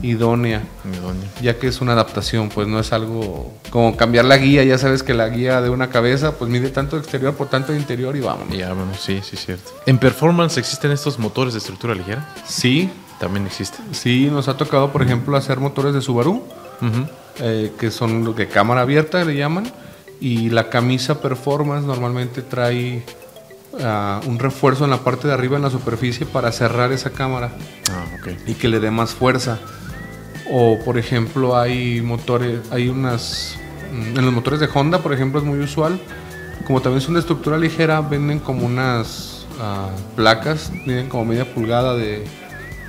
idónea 0.00 0.62
Idóneo. 0.84 1.28
ya 1.42 1.58
que 1.58 1.66
es 1.68 1.82
una 1.82 1.92
adaptación, 1.92 2.48
pues 2.48 2.66
no 2.66 2.80
es 2.80 2.92
algo 2.94 3.52
como 3.68 3.96
cambiar 3.98 4.24
la 4.24 4.38
guía, 4.38 4.64
ya 4.64 4.78
sabes 4.78 5.02
que 5.02 5.12
la 5.12 5.28
guía 5.28 5.60
de 5.60 5.68
una 5.68 5.88
cabeza 5.90 6.32
pues 6.32 6.50
mide 6.50 6.70
tanto 6.70 6.96
de 6.96 7.02
exterior 7.02 7.34
por 7.34 7.48
tanto 7.48 7.72
de 7.72 7.78
interior 7.78 8.16
y 8.16 8.20
vámonos. 8.20 8.56
Ya, 8.56 8.72
bueno, 8.72 8.92
sí, 8.98 9.20
sí, 9.22 9.36
cierto. 9.36 9.72
¿En 9.84 9.98
performance 9.98 10.56
existen 10.56 10.90
estos 10.90 11.18
motores 11.18 11.52
de 11.52 11.58
estructura 11.58 11.94
ligera? 11.94 12.28
Sí, 12.46 12.90
También 13.20 13.46
existen. 13.46 13.84
sí, 13.92 14.28
nos 14.30 14.48
ha 14.48 14.56
tocado 14.56 14.92
por 14.92 15.02
ejemplo 15.02 15.36
hacer 15.36 15.58
motores 15.58 15.94
de 15.94 16.02
Subaru, 16.02 16.42
eh, 17.40 17.72
que 17.78 17.90
son 17.90 18.24
lo 18.24 18.32
de 18.34 18.46
cámara 18.48 18.82
abierta 18.82 19.24
le 19.24 19.36
llaman, 19.36 19.70
y 20.20 20.50
la 20.50 20.68
camisa 20.68 21.20
performance 21.22 21.84
normalmente 21.86 22.42
trae 22.42 23.02
ah, 23.82 24.20
un 24.26 24.38
refuerzo 24.38 24.84
en 24.84 24.90
la 24.90 24.98
parte 24.98 25.28
de 25.28 25.34
arriba 25.34 25.56
en 25.56 25.62
la 25.62 25.70
superficie 25.70 26.26
para 26.26 26.52
cerrar 26.52 26.92
esa 26.92 27.10
cámara 27.10 27.52
Ah, 27.90 28.04
ok. 28.20 28.32
y 28.48 28.54
que 28.54 28.68
le 28.68 28.80
dé 28.80 28.90
más 28.90 29.14
fuerza. 29.14 29.58
O 30.50 30.78
por 30.84 30.96
ejemplo 30.98 31.56
hay 31.58 32.00
motores, 32.02 32.60
hay 32.70 32.88
unas, 32.88 33.56
mm, 33.92 34.18
en 34.18 34.24
los 34.24 34.32
motores 34.34 34.60
de 34.60 34.68
Honda 34.72 34.98
por 35.02 35.12
ejemplo 35.12 35.40
es 35.40 35.46
muy 35.46 35.58
usual, 35.58 35.98
como 36.66 36.80
también 36.82 37.00
son 37.00 37.14
de 37.14 37.20
estructura 37.20 37.58
ligera, 37.58 38.00
venden 38.02 38.38
como 38.40 38.64
unas 38.66 39.46
ah, 39.60 39.88
placas, 40.14 40.70
miden 40.86 41.08
como 41.08 41.24
media 41.24 41.52
pulgada 41.52 41.94
de, 41.94 42.24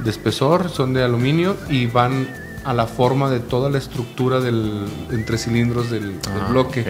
de 0.03 0.09
espesor, 0.09 0.69
son 0.69 0.93
de 0.93 1.03
aluminio 1.03 1.55
y 1.69 1.85
van 1.87 2.27
a 2.65 2.73
la 2.73 2.85
forma 2.87 3.29
de 3.29 3.39
toda 3.39 3.69
la 3.69 3.77
estructura 3.77 4.39
del 4.39 4.85
entre 5.11 5.37
cilindros 5.37 5.89
del, 5.89 6.19
del 6.21 6.41
Ah, 6.41 6.47
bloque. 6.49 6.81
ok. 6.81 6.87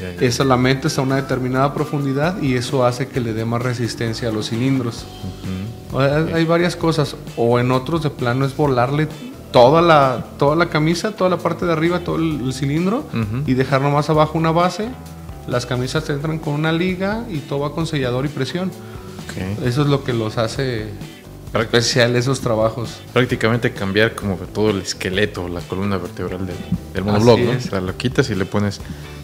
Ya, 0.00 0.12
ya. 0.18 0.26
Esa 0.26 0.44
la 0.44 0.56
metes 0.56 0.98
a 0.98 1.02
una 1.02 1.16
determinada 1.16 1.74
profundidad 1.74 2.40
y 2.40 2.54
eso 2.54 2.84
hace 2.86 3.08
que 3.08 3.20
le 3.20 3.32
dé 3.34 3.44
más 3.44 3.60
resistencia 3.62 4.28
a 4.28 4.32
los 4.32 4.48
cilindros. 4.50 5.04
O 5.92 6.00
sea, 6.00 6.18
Hay 6.34 6.44
varias 6.44 6.76
cosas. 6.76 7.16
O 7.36 7.58
en 7.58 7.70
otros 7.70 8.02
de 8.02 8.10
plano 8.10 8.44
es 8.46 8.56
volarle 8.56 9.08
toda 9.52 9.82
la, 9.82 10.24
toda 10.38 10.54
la 10.56 10.68
camisa, 10.70 11.12
toda 11.12 11.28
la 11.28 11.36
parte 11.38 11.66
de 11.66 11.72
arriba, 11.72 12.00
todo 12.00 12.16
el, 12.16 12.40
el 12.46 12.52
cilindro 12.54 12.98
Ujú. 13.12 13.42
y 13.46 13.54
dejar 13.54 13.82
nomás 13.82 14.08
abajo 14.08 14.38
una 14.38 14.52
base. 14.52 14.88
Las 15.48 15.66
camisas 15.66 16.08
entran 16.10 16.38
con 16.38 16.54
una 16.54 16.72
liga 16.72 17.24
y 17.28 17.38
todo 17.38 17.60
va 17.60 17.74
con 17.74 17.86
sellador 17.86 18.24
y 18.24 18.28
presión. 18.28 18.68
Ok. 18.68 19.66
Eso 19.66 19.82
es 19.82 19.88
lo 19.88 20.04
que 20.04 20.12
los 20.12 20.38
hace 20.38 20.88
especial 21.54 22.14
esos 22.16 22.40
trabajos. 22.40 23.00
Prácticamente 23.12 23.72
cambiar 23.72 24.14
como 24.14 24.36
todo 24.36 24.70
el 24.70 24.82
esqueleto, 24.82 25.48
la 25.48 25.60
columna 25.60 25.96
vertebral 25.96 26.46
del, 26.46 26.56
del 26.94 27.04
monobloc, 27.04 27.40
¿no? 27.40 27.50
O 27.52 27.60
sea, 27.60 27.80
lo 27.80 27.96
quitas 27.96 28.30
y 28.30 28.34
le 28.34 28.44
pones 28.44 28.80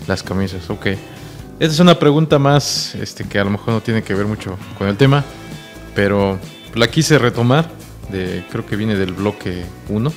Las 0.09 0.23
camisas, 0.23 0.68
ok. 0.71 0.87
Esta 0.87 1.75
es 1.75 1.80
una 1.80 1.99
pregunta 1.99 2.38
más 2.38 2.95
este, 2.97 3.25
que 3.25 3.38
a 3.38 3.45
lo 3.45 3.50
mejor 3.50 3.71
no 3.71 3.80
tiene 3.80 4.02
que 4.02 4.14
ver 4.14 4.26
mucho 4.26 4.59
con 4.76 4.88
el 4.88 4.97
tema, 4.97 5.25
pero 5.95 6.38
la 6.75 6.88
quise 6.88 7.18
retomar, 7.18 7.71
de, 8.11 8.45
creo 8.50 8.66
que 8.66 8.76
viene 8.76 8.95
del 8.97 9.12
bloque 9.12 9.64
1. 9.88 10.12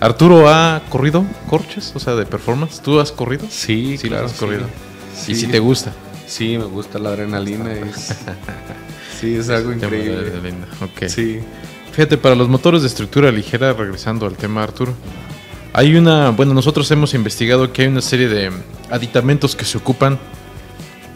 Arturo 0.00 0.48
ha 0.48 0.82
corrido 0.90 1.24
corches, 1.48 1.92
o 1.94 1.98
sea, 1.98 2.14
de 2.14 2.26
performance. 2.26 2.80
¿Tú 2.80 3.00
has 3.00 3.10
corrido? 3.10 3.46
Sí, 3.50 3.96
Sí, 3.98 4.08
claro. 4.08 4.26
has 4.26 4.34
corrido. 4.34 4.66
Sí. 5.16 5.32
Y 5.32 5.34
si 5.34 5.46
te 5.46 5.58
gusta. 5.58 5.92
Sí, 6.26 6.58
me 6.58 6.64
gusta 6.64 6.98
la 6.98 7.08
adrenalina. 7.08 7.72
Es... 7.72 8.14
sí, 9.20 9.34
es 9.34 9.48
algo 9.50 9.72
increíble. 9.72 10.16
adrenalina, 10.16 10.66
ok. 10.82 11.08
Sí. 11.08 11.40
Fíjate, 11.92 12.16
para 12.16 12.34
los 12.34 12.48
motores 12.48 12.82
de 12.82 12.88
estructura 12.88 13.32
ligera, 13.32 13.72
regresando 13.72 14.26
al 14.26 14.36
tema 14.36 14.62
Arturo, 14.62 14.94
hay 15.72 15.96
una, 15.96 16.30
bueno, 16.30 16.54
nosotros 16.54 16.90
hemos 16.90 17.14
investigado 17.14 17.72
que 17.72 17.82
hay 17.82 17.88
una 17.88 18.00
serie 18.00 18.28
de 18.28 18.50
aditamentos 18.90 19.56
que 19.56 19.64
se 19.64 19.78
ocupan 19.78 20.18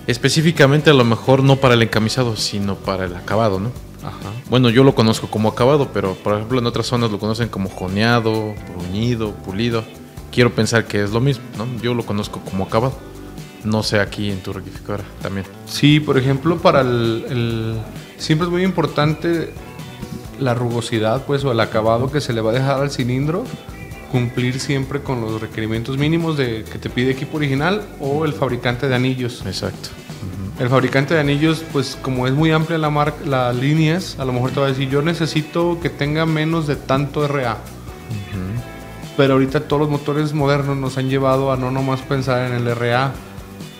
específicamente 0.06 0.90
a 0.90 0.94
lo 0.94 1.04
mejor 1.04 1.42
no 1.42 1.56
para 1.56 1.74
el 1.74 1.82
encamisado, 1.82 2.36
sino 2.36 2.74
para 2.74 3.04
el 3.04 3.14
acabado, 3.14 3.60
¿no? 3.60 3.70
Ajá. 4.02 4.32
Bueno, 4.50 4.68
yo 4.68 4.82
lo 4.82 4.94
conozco 4.94 5.28
como 5.28 5.48
acabado, 5.48 5.90
pero 5.92 6.14
por 6.14 6.34
ejemplo 6.34 6.58
en 6.58 6.66
otras 6.66 6.86
zonas 6.86 7.10
lo 7.10 7.20
conocen 7.20 7.48
como 7.48 7.68
joneado, 7.68 8.54
bruñido, 8.76 9.32
pulido. 9.32 9.84
Quiero 10.32 10.52
pensar 10.52 10.86
que 10.86 11.02
es 11.02 11.10
lo 11.10 11.20
mismo, 11.20 11.44
¿no? 11.56 11.66
Yo 11.80 11.94
lo 11.94 12.04
conozco 12.04 12.40
como 12.40 12.64
acabado. 12.64 12.96
No 13.64 13.82
sé 13.82 14.00
aquí 14.00 14.30
en 14.30 14.40
tu 14.40 14.52
rectificadora 14.52 15.04
también. 15.22 15.46
Sí, 15.66 16.00
por 16.00 16.18
ejemplo, 16.18 16.58
para 16.58 16.80
el, 16.80 17.24
el- 17.30 17.76
Siempre 18.18 18.46
es 18.46 18.52
muy 18.52 18.62
importante 18.62 19.52
la 20.40 20.54
rugosidad, 20.54 21.24
pues, 21.24 21.44
o 21.44 21.52
el 21.52 21.60
acabado 21.60 22.10
que 22.10 22.20
se 22.20 22.32
le 22.32 22.40
va 22.40 22.50
a 22.50 22.54
dejar 22.54 22.80
al 22.80 22.90
cilindro. 22.90 23.44
Cumplir 24.12 24.60
siempre 24.60 25.00
con 25.00 25.20
los 25.20 25.40
requerimientos 25.40 25.96
mínimos 25.98 26.36
de 26.36 26.64
que 26.70 26.78
te 26.78 26.90
pide 26.90 27.10
equipo 27.12 27.38
original 27.38 27.82
o 28.00 28.24
el 28.24 28.32
fabricante 28.32 28.88
de 28.88 28.94
anillos. 28.94 29.42
Exacto. 29.46 29.88
El 30.60 30.68
fabricante 30.68 31.14
de 31.14 31.20
anillos, 31.20 31.64
pues 31.72 31.96
como 32.02 32.26
es 32.26 32.34
muy 32.34 32.50
amplia 32.52 32.78
la 32.78 32.90
marca, 32.90 33.24
las 33.26 33.56
líneas, 33.56 34.16
a 34.18 34.24
lo 34.24 34.32
mejor 34.32 34.50
te 34.50 34.60
va 34.60 34.66
a 34.66 34.68
decir, 34.68 34.88
yo 34.90 35.00
necesito 35.02 35.78
que 35.80 35.88
tenga 35.88 36.26
menos 36.26 36.66
de 36.66 36.76
tanto 36.76 37.26
RA. 37.26 37.56
Pero 39.16 39.34
ahorita 39.34 39.60
todos 39.60 39.80
los 39.80 39.90
motores 39.90 40.32
modernos 40.32 40.76
nos 40.76 40.96
han 40.98 41.08
llevado 41.08 41.52
a 41.52 41.56
no 41.56 41.70
nomás 41.70 42.00
pensar 42.00 42.50
en 42.50 42.54
el 42.54 42.74
RA, 42.76 43.12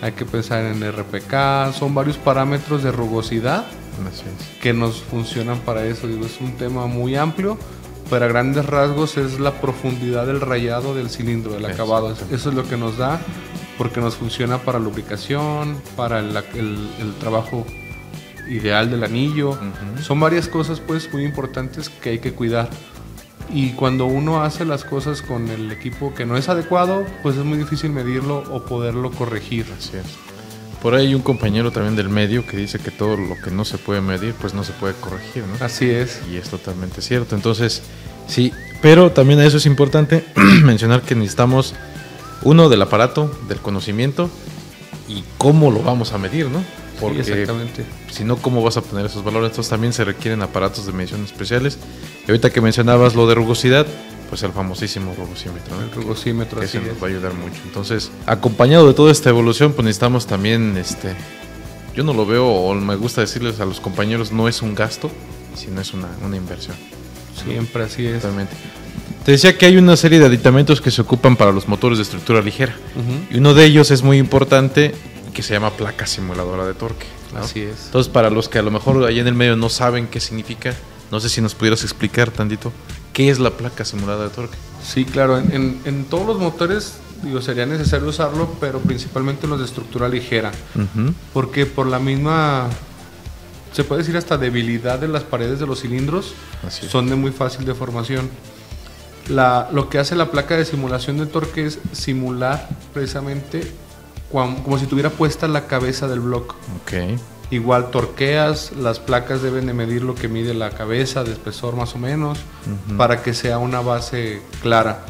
hay 0.03 0.11
que 0.11 0.25
pensar 0.25 0.63
en 0.65 0.81
RPK, 0.83 1.73
son 1.73 1.95
varios 1.95 2.17
parámetros 2.17 2.83
de 2.83 2.91
rugosidad 2.91 3.65
Así 4.11 4.23
es. 4.25 4.59
que 4.61 4.73
nos 4.73 5.01
funcionan 5.01 5.59
para 5.59 5.85
eso. 5.85 6.07
Digo, 6.07 6.25
es 6.25 6.41
un 6.41 6.53
tema 6.57 6.87
muy 6.87 7.15
amplio, 7.15 7.57
pero 8.09 8.25
a 8.25 8.27
grandes 8.27 8.65
rasgos 8.65 9.17
es 9.17 9.39
la 9.39 9.53
profundidad 9.61 10.27
del 10.27 10.41
rayado 10.41 10.93
del 10.93 11.09
cilindro, 11.09 11.53
del 11.53 11.65
acabado. 11.65 12.11
Eso 12.31 12.49
es 12.49 12.55
lo 12.55 12.67
que 12.67 12.75
nos 12.75 12.97
da, 12.97 13.19
porque 13.77 14.01
nos 14.01 14.15
funciona 14.15 14.57
para 14.57 14.77
lubricación, 14.79 15.77
para 15.95 16.19
el, 16.19 16.35
el- 16.55 16.89
el 16.99 17.13
trabajo 17.19 17.65
ideal 18.49 18.89
del 18.91 19.03
anillo. 19.05 19.57
Son 20.01 20.19
varias 20.19 20.47
cosas 20.49 20.79
pues 20.81 21.11
muy 21.13 21.23
importantes 21.23 21.89
que 21.89 22.09
hay 22.09 22.19
que 22.19 22.33
cuidar. 22.33 22.69
Y 23.51 23.71
cuando 23.71 24.05
uno 24.05 24.43
hace 24.43 24.65
las 24.65 24.83
cosas 24.83 25.21
con 25.21 25.49
el 25.49 25.71
equipo 25.71 26.13
que 26.13 26.25
no 26.25 26.37
es 26.37 26.49
adecuado, 26.49 27.05
pues 27.21 27.37
es 27.37 27.43
muy 27.43 27.57
difícil 27.57 27.91
medirlo 27.91 28.43
o 28.51 28.63
poderlo 28.63 29.11
corregir. 29.11 29.65
Así 29.77 29.97
es. 29.97 30.05
Por 30.81 30.95
ahí 30.95 31.07
hay 31.07 31.15
un 31.15 31.21
compañero 31.21 31.71
también 31.71 31.95
del 31.95 32.09
medio 32.09 32.45
que 32.45 32.57
dice 32.57 32.77
que 32.77 32.91
todo 32.91 33.15
lo 33.15 33.35
que 33.41 33.51
no 33.51 33.63
se 33.63 33.77
puede 33.77 34.01
medir, 34.01 34.33
pues 34.33 34.53
no 34.53 34.63
se 34.63 34.73
puede 34.73 34.93
corregir, 34.95 35.43
¿no? 35.45 35.65
Así 35.65 35.89
es. 35.89 36.19
Y 36.29 36.35
es 36.35 36.49
totalmente 36.49 37.01
cierto. 37.01 37.35
Entonces, 37.35 37.83
sí, 38.27 38.51
pero 38.81 39.11
también 39.11 39.39
a 39.39 39.45
eso 39.45 39.57
es 39.57 39.65
importante 39.65 40.25
mencionar 40.63 41.01
que 41.01 41.15
necesitamos 41.15 41.73
uno 42.41 42.67
del 42.67 42.81
aparato, 42.81 43.31
del 43.47 43.59
conocimiento 43.59 44.29
y 45.07 45.23
cómo 45.37 45.71
lo 45.71 45.81
vamos 45.83 46.11
a 46.11 46.17
medir, 46.17 46.47
¿no? 46.49 46.61
Sí, 46.99 47.05
exactamente. 47.19 47.85
si 48.11 48.23
no, 48.23 48.37
¿cómo 48.37 48.61
vas 48.63 48.77
a 48.77 48.79
obtener 48.79 49.05
esos 49.05 49.23
valores? 49.23 49.51
Entonces 49.51 49.69
también 49.69 49.93
se 49.93 50.03
requieren 50.05 50.41
aparatos 50.41 50.85
de 50.85 50.93
medición 50.93 51.23
especiales. 51.23 51.77
Y 52.27 52.31
ahorita 52.31 52.49
que 52.51 52.61
mencionabas 52.61 53.15
lo 53.15 53.27
de 53.27 53.35
rugosidad, 53.35 53.85
pues 54.29 54.43
el 54.43 54.51
famosísimo 54.51 55.13
rugosímetro, 55.15 55.75
¿no? 55.75 55.83
El 55.83 55.91
rugosímetro, 55.91 56.59
que 56.59 56.65
así 56.65 56.77
ese 56.77 56.87
es. 56.87 56.93
nos 56.93 57.03
va 57.03 57.07
a 57.07 57.09
ayudar 57.11 57.33
mucho. 57.33 57.61
Entonces, 57.65 58.11
acompañado 58.25 58.87
de 58.87 58.93
toda 58.93 59.11
esta 59.11 59.29
evolución, 59.29 59.73
pues 59.73 59.85
necesitamos 59.85 60.25
también, 60.25 60.75
este, 60.77 61.13
yo 61.95 62.03
no 62.03 62.13
lo 62.13 62.25
veo, 62.25 62.47
o 62.47 62.73
me 62.73 62.95
gusta 62.95 63.21
decirles 63.21 63.59
a 63.59 63.65
los 63.65 63.79
compañeros, 63.79 64.31
no 64.31 64.47
es 64.47 64.61
un 64.61 64.73
gasto, 64.75 65.11
sino 65.55 65.81
es 65.81 65.93
una, 65.93 66.07
una 66.25 66.35
inversión. 66.35 66.75
Siempre 67.43 67.83
así 67.83 68.05
es. 68.07 68.21
Totalmente. 68.21 68.55
Te 69.25 69.31
decía 69.31 69.57
que 69.57 69.65
hay 69.65 69.77
una 69.77 69.95
serie 69.95 70.19
de 70.19 70.25
aditamentos 70.25 70.81
que 70.81 70.91
se 70.91 71.01
ocupan 71.01 71.35
para 71.35 71.51
los 71.51 71.67
motores 71.67 71.97
de 71.97 72.01
estructura 72.03 72.41
ligera. 72.41 72.75
Ujú. 72.95 73.35
Y 73.35 73.37
uno 73.37 73.53
de 73.53 73.65
ellos 73.65 73.89
es 73.91 74.03
muy 74.03 74.17
importante, 74.17 74.93
que 75.33 75.43
se 75.43 75.53
llama 75.53 75.71
placa 75.71 76.05
simuladora 76.07 76.65
de 76.65 76.73
torque. 76.73 77.07
¿no? 77.33 77.39
Así 77.41 77.61
es. 77.61 77.85
Entonces, 77.87 78.11
para 78.11 78.29
los 78.29 78.47
que 78.49 78.59
a 78.59 78.61
lo 78.61 78.71
mejor 78.71 79.03
ahí 79.05 79.19
en 79.19 79.27
el 79.27 79.33
medio 79.33 79.55
no 79.55 79.69
saben 79.69 80.07
qué 80.07 80.19
significa, 80.19 80.73
no 81.11 81.19
sé 81.19 81.29
si 81.29 81.41
nos 81.41 81.55
pudieras 81.55 81.83
explicar 81.83 82.31
tantito, 82.31 82.71
¿qué 83.11 83.29
es 83.29 83.39
la 83.39 83.51
placa 83.51 83.83
simulada 83.85 84.23
de 84.25 84.29
torque? 84.29 84.57
Sí, 84.83 85.05
claro. 85.05 85.37
En, 85.37 85.51
en- 85.53 85.81
en 85.85 86.05
todos 86.05 86.27
los 86.27 86.39
motores, 86.39 86.93
digo, 87.23 87.41
sería 87.41 87.65
necesario 87.65 88.07
usarlo, 88.07 88.55
pero 88.59 88.79
principalmente 88.79 89.45
en 89.45 89.51
los 89.51 89.59
de 89.59 89.65
estructura 89.65 90.07
ligera. 90.09 90.51
Porque 91.33 91.65
por 91.65 91.87
la 91.87 91.99
misma, 91.99 92.69
se 93.71 93.83
puede 93.83 94.01
decir 94.01 94.15
hasta 94.17 94.37
debilidad 94.37 94.99
de 94.99 95.07
las 95.07 95.23
paredes 95.23 95.59
de 95.59 95.65
los 95.67 95.81
cilindros, 95.81 96.33
Así 96.67 96.87
son 96.87 97.09
de 97.09 97.15
muy 97.15 97.31
fácil 97.31 97.65
deformación. 97.65 98.29
La, 99.29 99.69
lo 99.71 99.89
que 99.89 99.99
hace 99.99 100.15
la 100.17 100.31
placa 100.31 100.57
de 100.57 100.65
simulación 100.65 101.17
de 101.17 101.25
torque 101.27 101.65
es 101.65 101.79
simular 101.93 102.67
precisamente 102.93 103.71
cuan- 104.33 104.55
como 104.63 104.77
si 104.77 104.85
tuviera 104.87 105.09
puesta 105.11 105.47
la 105.47 105.67
cabeza 105.67 106.09
del 106.09 106.19
bloque. 106.19 106.55
Ok. 106.81 107.19
Igual 107.51 107.91
torqueas, 107.91 108.71
las 108.73 108.99
placas 108.99 109.41
deben 109.43 109.67
de 109.67 109.73
medir 109.73 110.01
lo 110.03 110.15
que 110.15 110.27
mide 110.27 110.53
la 110.55 110.71
cabeza 110.71 111.23
de 111.23 111.31
espesor 111.31 111.75
más 111.75 111.93
o 111.95 111.99
menos, 111.99 112.39
Ujú. 112.89 112.97
para 112.97 113.21
que 113.23 113.33
sea 113.33 113.59
una 113.59 113.79
base 113.79 114.41
clara. 114.61 115.05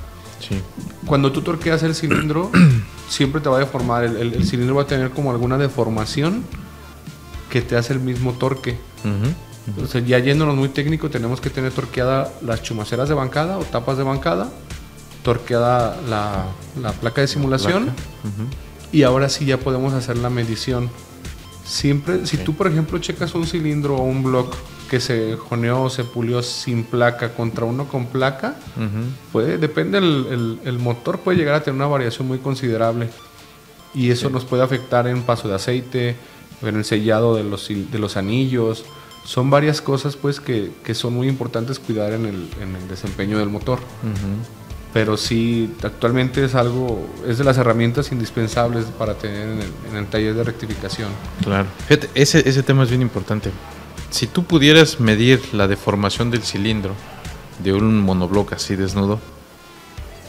Sí. 0.46 0.62
Cuando 1.06 1.32
tú 1.32 1.42
torqueas 1.42 1.82
el 1.84 1.96
cilindro, 1.96 2.52
siempre 3.10 3.40
te 3.40 3.48
va 3.50 3.56
a 3.56 3.60
deformar. 3.60 4.04
El, 4.04 4.18
el- 4.18 4.34
el 4.34 4.46
cilindro 4.46 4.76
va 4.76 4.82
a 4.84 4.88
tener 4.88 5.12
como 5.12 5.32
alguna 5.32 5.58
deformación 5.58 6.44
que 7.50 7.62
te 7.62 7.78
hace 7.78 7.94
el 7.94 8.00
mismo 8.02 8.34
torque. 8.34 8.78
Ujú. 9.06 9.34
Entonces, 9.68 10.06
ya 10.06 10.20
yéndonos 10.20 10.56
muy 10.58 10.68
técnico, 10.68 11.10
tenemos 11.10 11.40
que 11.40 11.50
tener 11.50 11.72
torqueada 11.72 12.30
las 12.46 12.62
chumaceras 12.62 13.08
de 13.08 13.16
bancada 13.16 13.58
o 13.58 13.64
tapas 13.64 13.96
de 13.98 14.04
bancada, 14.04 14.50
torqueada 15.24 15.98
la, 16.10 16.46
la 16.82 16.92
placa 16.92 17.22
de 17.22 17.28
simulación 17.28 17.86
Placa. 17.86 18.02
Ujú. 18.26 18.44
Y 18.94 19.04
ahora 19.04 19.28
sí 19.28 19.44
ya 19.46 19.58
podemos 19.58 19.94
hacer 19.94 20.18
la 20.18 20.30
medición. 20.30 20.90
Siempre, 21.66 22.26
si 22.26 22.38
tú 22.38 22.54
por 22.54 22.68
ejemplo 22.68 23.00
checas 23.00 23.34
un 23.36 23.46
cilindro 23.48 23.96
o 23.98 24.04
un 24.04 24.24
block 24.24 24.54
que 24.90 25.00
se 25.00 25.36
joneó 25.38 25.84
o 25.84 25.90
se 25.90 26.04
pulió 26.04 26.44
sin 26.44 26.84
placa 26.84 27.34
contra 27.34 27.66
uno 27.66 27.88
con 27.88 28.06
placa, 28.06 28.56
puede, 29.32 29.58
depende 29.58 29.98
el, 29.98 30.28
el- 30.30 30.60
el 30.66 30.80
motor 30.80 31.20
puede 31.20 31.38
llegar 31.38 31.56
a 31.56 31.64
tener 31.64 31.76
una 31.78 31.88
variación 31.88 32.28
muy 32.28 32.38
considerable 32.40 33.10
y 33.96 34.12
eso 34.12 34.30
nos 34.30 34.46
puede 34.46 34.62
afectar 34.64 35.08
en 35.08 35.22
paso 35.24 35.48
de 35.48 35.56
aceite, 35.56 36.16
en 36.62 36.76
el 36.76 36.86
sellado 36.86 37.36
de 37.36 37.44
los, 37.44 37.68
de 37.70 38.00
los 38.00 38.18
anillos. 38.18 38.86
Son 39.26 39.50
varias 39.50 39.82
cosas 39.82 40.16
pues 40.18 40.40
que, 40.42 40.72
que 40.84 40.94
son 40.94 41.14
muy 41.14 41.28
importantes 41.30 41.80
cuidar 41.80 42.12
en 42.14 42.26
el, 42.26 42.50
en 42.62 42.76
el 42.76 42.88
desempeño 42.90 43.38
del 43.40 43.50
motor. 43.50 43.80
Pero 44.94 45.18
sí, 45.18 45.74
actualmente 45.82 46.46
es 46.46 46.54
algo, 46.54 47.04
es 47.28 47.40
de 47.40 47.44
las 47.44 47.58
herramientas 47.58 48.12
indispensables 48.12 48.86
para 48.86 49.16
tener 49.16 49.50
en 49.50 49.60
el, 49.62 49.72
en 49.90 49.98
el 49.98 50.06
taller 50.08 50.36
de 50.36 50.44
rectificación. 50.44 51.10
Claro. 51.44 51.66
Fíjate, 51.88 52.10
ese, 52.14 52.48
ese 52.48 52.62
tema 52.62 52.84
es 52.84 52.90
bien 52.90 53.02
importante. 53.02 53.50
Si 54.12 54.28
tú 54.28 54.44
pudieras 54.44 55.00
medir 55.00 55.42
la 55.54 55.68
deformación 55.68 56.30
del 56.30 56.44
cilindro 56.44 56.94
de 57.64 57.74
un 57.74 58.00
monobloque 58.02 58.54
así 58.54 58.76
desnudo, 58.76 59.20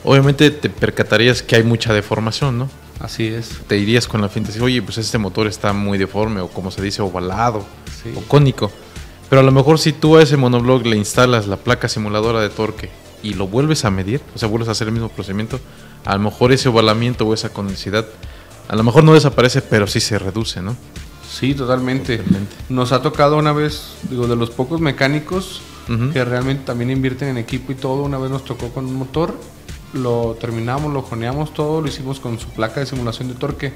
obviamente 0.02 0.50
te 0.50 0.70
percatarías 0.70 1.42
que 1.42 1.56
hay 1.56 1.62
mucha 1.62 1.92
deformación, 1.92 2.58
¿no? 2.58 2.70
Así 3.00 3.26
es. 3.26 3.50
Te 3.66 3.76
irías 3.76 4.06
con 4.08 4.22
la 4.22 4.30
finta 4.30 4.46
de 4.46 4.52
decir, 4.54 4.62
oye, 4.64 4.80
pues 4.80 4.96
este 4.96 5.18
motor 5.18 5.46
está 5.46 5.74
muy 5.74 5.98
deforme, 5.98 6.40
o 6.40 6.48
como 6.48 6.70
se 6.70 6.80
dice, 6.80 7.02
ovalado, 7.02 7.66
Sí. 8.02 8.12
o 8.16 8.20
cónico. 8.22 8.70
Pero 9.28 9.40
a 9.40 9.44
lo 9.44 9.52
mejor 9.52 9.78
si 9.78 9.92
tú 9.92 10.16
a 10.16 10.22
ese 10.22 10.36
monobloque 10.38 10.88
le 10.88 10.96
instalas 10.96 11.46
la 11.48 11.56
placa 11.56 11.88
simuladora 11.88 12.40
de 12.40 12.48
torque 12.50 12.90
y 13.24 13.34
lo 13.34 13.48
vuelves 13.48 13.84
a 13.84 13.90
medir, 13.90 14.20
o 14.34 14.38
sea, 14.38 14.48
vuelves 14.48 14.68
a 14.68 14.72
hacer 14.72 14.86
el 14.86 14.92
mismo 14.92 15.08
procedimiento, 15.08 15.58
a 16.04 16.14
lo 16.14 16.20
mejor 16.20 16.52
ese 16.52 16.68
ovalamiento 16.68 17.26
o 17.26 17.34
esa 17.34 17.48
conicidad, 17.48 18.04
a 18.68 18.76
lo 18.76 18.82
mejor 18.84 19.02
no 19.02 19.14
desaparece, 19.14 19.62
pero 19.62 19.86
sí 19.86 19.98
se 19.98 20.18
reduce, 20.18 20.60
¿no? 20.62 20.76
Sí, 21.28 21.54
totalmente. 21.54 22.18
Totalmente. 22.18 22.54
Nos 22.68 22.92
ha 22.92 23.02
tocado 23.02 23.36
una 23.38 23.52
vez, 23.52 23.94
digo, 24.08 24.26
de 24.28 24.36
los 24.36 24.50
pocos 24.50 24.80
mecánicos 24.80 25.60
Ujú. 25.88 26.12
que 26.12 26.24
realmente 26.24 26.64
también 26.64 26.90
invierten 26.90 27.28
en 27.30 27.38
equipo 27.38 27.72
y 27.72 27.74
todo. 27.74 28.04
Una 28.04 28.18
vez 28.18 28.30
nos 28.30 28.44
tocó 28.44 28.68
con 28.68 28.84
un 28.86 28.94
motor, 28.94 29.34
lo 29.94 30.36
terminamos, 30.40 30.92
lo 30.92 31.02
joneamos 31.02 31.52
todo, 31.52 31.80
lo 31.80 31.88
hicimos 31.88 32.20
con 32.20 32.38
su 32.38 32.48
placa 32.48 32.80
de 32.80 32.86
simulación 32.86 33.28
de 33.28 33.34
torque. 33.34 33.72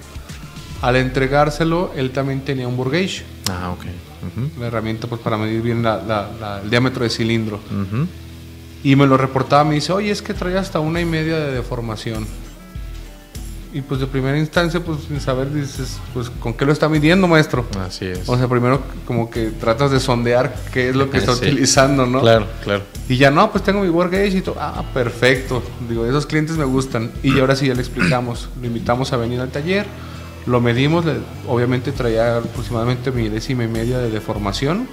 Al 0.83 0.95
entregárselo, 0.97 1.91
él 1.97 2.13
también 2.13 2.43
tenía 2.45 2.69
un 2.69 2.77
Burgage, 2.77 3.25
Ah, 3.51 3.71
ok. 3.73 3.85
Ujú. 3.85 4.61
la 4.61 4.67
herramienta 4.69 5.07
pues, 5.09 5.21
para 5.21 5.37
medir 5.37 5.61
bien 5.63 5.83
la- 5.83 6.01
la- 6.03 6.31
la- 6.41 6.61
el 6.63 6.71
diámetro 6.71 7.03
de 7.03 7.11
cilindro. 7.11 7.57
Ujú. 7.57 8.07
Y 8.85 8.95
me 8.97 9.07
lo 9.07 9.17
reportaba, 9.17 9.65
me 9.65 9.75
dice, 9.75 9.93
oye, 9.93 10.11
es 10.11 10.23
que 10.23 10.35
trae 10.35 10.57
hasta 10.57 10.79
una 10.81 11.01
y 11.01 11.05
media 11.05 11.37
de 11.39 11.53
deformación. 11.53 12.27
y 13.75 13.83
pues 13.83 14.01
de 14.01 14.07
primera 14.07 14.39
instancia, 14.39 14.81
pues 14.81 15.01
sin 15.09 15.21
saber, 15.21 15.53
dices, 15.53 15.99
pues 16.15 16.31
¿con 16.31 16.55
qué 16.55 16.65
lo 16.65 16.73
está 16.73 16.89
midiendo, 16.89 17.29
maestro? 17.29 17.67
Así 17.87 18.07
es. 18.07 18.27
O 18.29 18.39
sea, 18.39 18.49
primero 18.49 18.81
como 19.05 19.29
que 19.29 19.51
tratas 19.51 19.91
de 19.91 20.01
sondear 20.01 20.55
qué 20.73 20.89
es 20.89 20.97
lo 20.97 21.11
que 21.11 21.19
está 21.19 21.35
Sí. 21.37 21.45
utilizando, 21.47 22.07
¿no? 22.07 22.21
Claro, 22.23 22.47
claro. 22.65 22.85
Y 23.11 23.19
ya 23.19 23.31
no, 23.31 23.51
pues 23.53 23.63
tengo 23.65 23.81
mi 23.83 23.89
Work 23.91 24.13
Gauge 24.13 24.39
y 24.39 24.41
todo. 24.41 24.57
Ah, 24.59 24.83
perfecto. 24.95 25.63
Digo, 25.89 26.07
esos 26.07 26.25
clientes 26.25 26.57
me 26.57 26.65
gustan. 26.65 27.11
Y 27.23 27.39
ahora 27.41 27.57
sí 27.57 27.67
ya 27.67 27.75
le 27.75 27.81
explicamos. 27.81 28.49
Lo 28.61 28.67
invitamos 28.67 29.13
a 29.13 29.17
venir 29.19 29.39
al 29.41 29.51
taller. 29.51 29.85
Lo 30.47 30.61
medimos. 30.61 31.05
obviamente 31.47 31.93
traía 31.93 32.39
aproximadamente 32.39 33.11
mi 33.11 33.29
décima 33.29 33.65
y 33.65 33.69
media 33.69 33.99
de 33.99 34.11
deformación. 34.11 34.89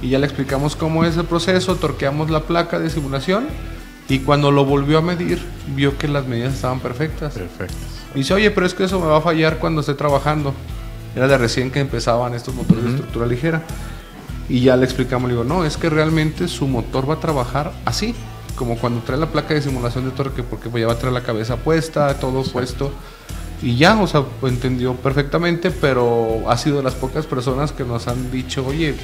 Y 0.00 0.10
ya 0.10 0.18
le 0.18 0.26
explicamos 0.26 0.76
cómo 0.76 1.04
es 1.04 1.16
el 1.16 1.24
proceso. 1.24 1.76
Torqueamos 1.76 2.30
la 2.30 2.40
placa 2.40 2.78
de 2.78 2.90
simulación. 2.90 3.46
Y 4.08 4.18
cuando 4.20 4.50
lo 4.50 4.64
volvió 4.64 4.98
a 4.98 5.02
medir, 5.02 5.40
vio 5.74 5.96
que 5.96 6.08
las 6.08 6.26
medidas 6.26 6.54
estaban 6.54 6.80
perfectas. 6.80 7.34
Perfecto. 7.34 7.76
Y 8.14 8.18
dice, 8.18 8.34
oye, 8.34 8.50
pero 8.50 8.66
es 8.66 8.74
que 8.74 8.84
eso 8.84 9.00
me 9.00 9.06
va 9.06 9.18
a 9.18 9.20
fallar 9.20 9.58
cuando 9.58 9.80
esté 9.80 9.94
trabajando. 9.94 10.52
Era 11.14 11.28
de 11.28 11.38
recién 11.38 11.70
que 11.70 11.80
empezaban 11.80 12.34
estos 12.34 12.54
motores 12.54 12.84
de 12.84 12.90
estructura 12.90 13.26
ligera. 13.26 13.62
Y 14.48 14.60
ya 14.60 14.76
le 14.76 14.84
explicamos, 14.84 15.28
le 15.28 15.34
digo, 15.34 15.44
no, 15.44 15.64
es 15.64 15.76
que 15.76 15.88
realmente 15.88 16.48
su 16.48 16.66
motor 16.66 17.08
va 17.08 17.14
a 17.14 17.20
trabajar 17.20 17.72
así, 17.84 18.14
como 18.56 18.76
cuando 18.76 19.00
trae 19.00 19.18
la 19.18 19.26
placa 19.26 19.54
de 19.54 19.62
simulación 19.62 20.04
de 20.04 20.10
torque, 20.10 20.42
porque 20.42 20.68
pues 20.68 20.82
ya 20.82 20.88
va 20.88 20.94
a 20.94 20.98
traer 20.98 21.14
la 21.14 21.22
cabeza 21.22 21.56
puesta, 21.56 22.18
todo 22.18 22.42
puesto. 22.42 22.92
Y 23.62 23.76
ya, 23.76 23.96
o 24.00 24.06
sea, 24.08 24.24
entendió 24.42 24.94
perfectamente, 24.96 25.70
pero 25.70 26.42
ha 26.50 26.56
sido 26.56 26.78
de 26.78 26.82
las 26.82 26.94
pocas 26.94 27.26
personas 27.26 27.70
que 27.72 27.84
nos 27.84 28.08
han 28.08 28.30
dicho, 28.32 28.66
oye, 28.66 28.96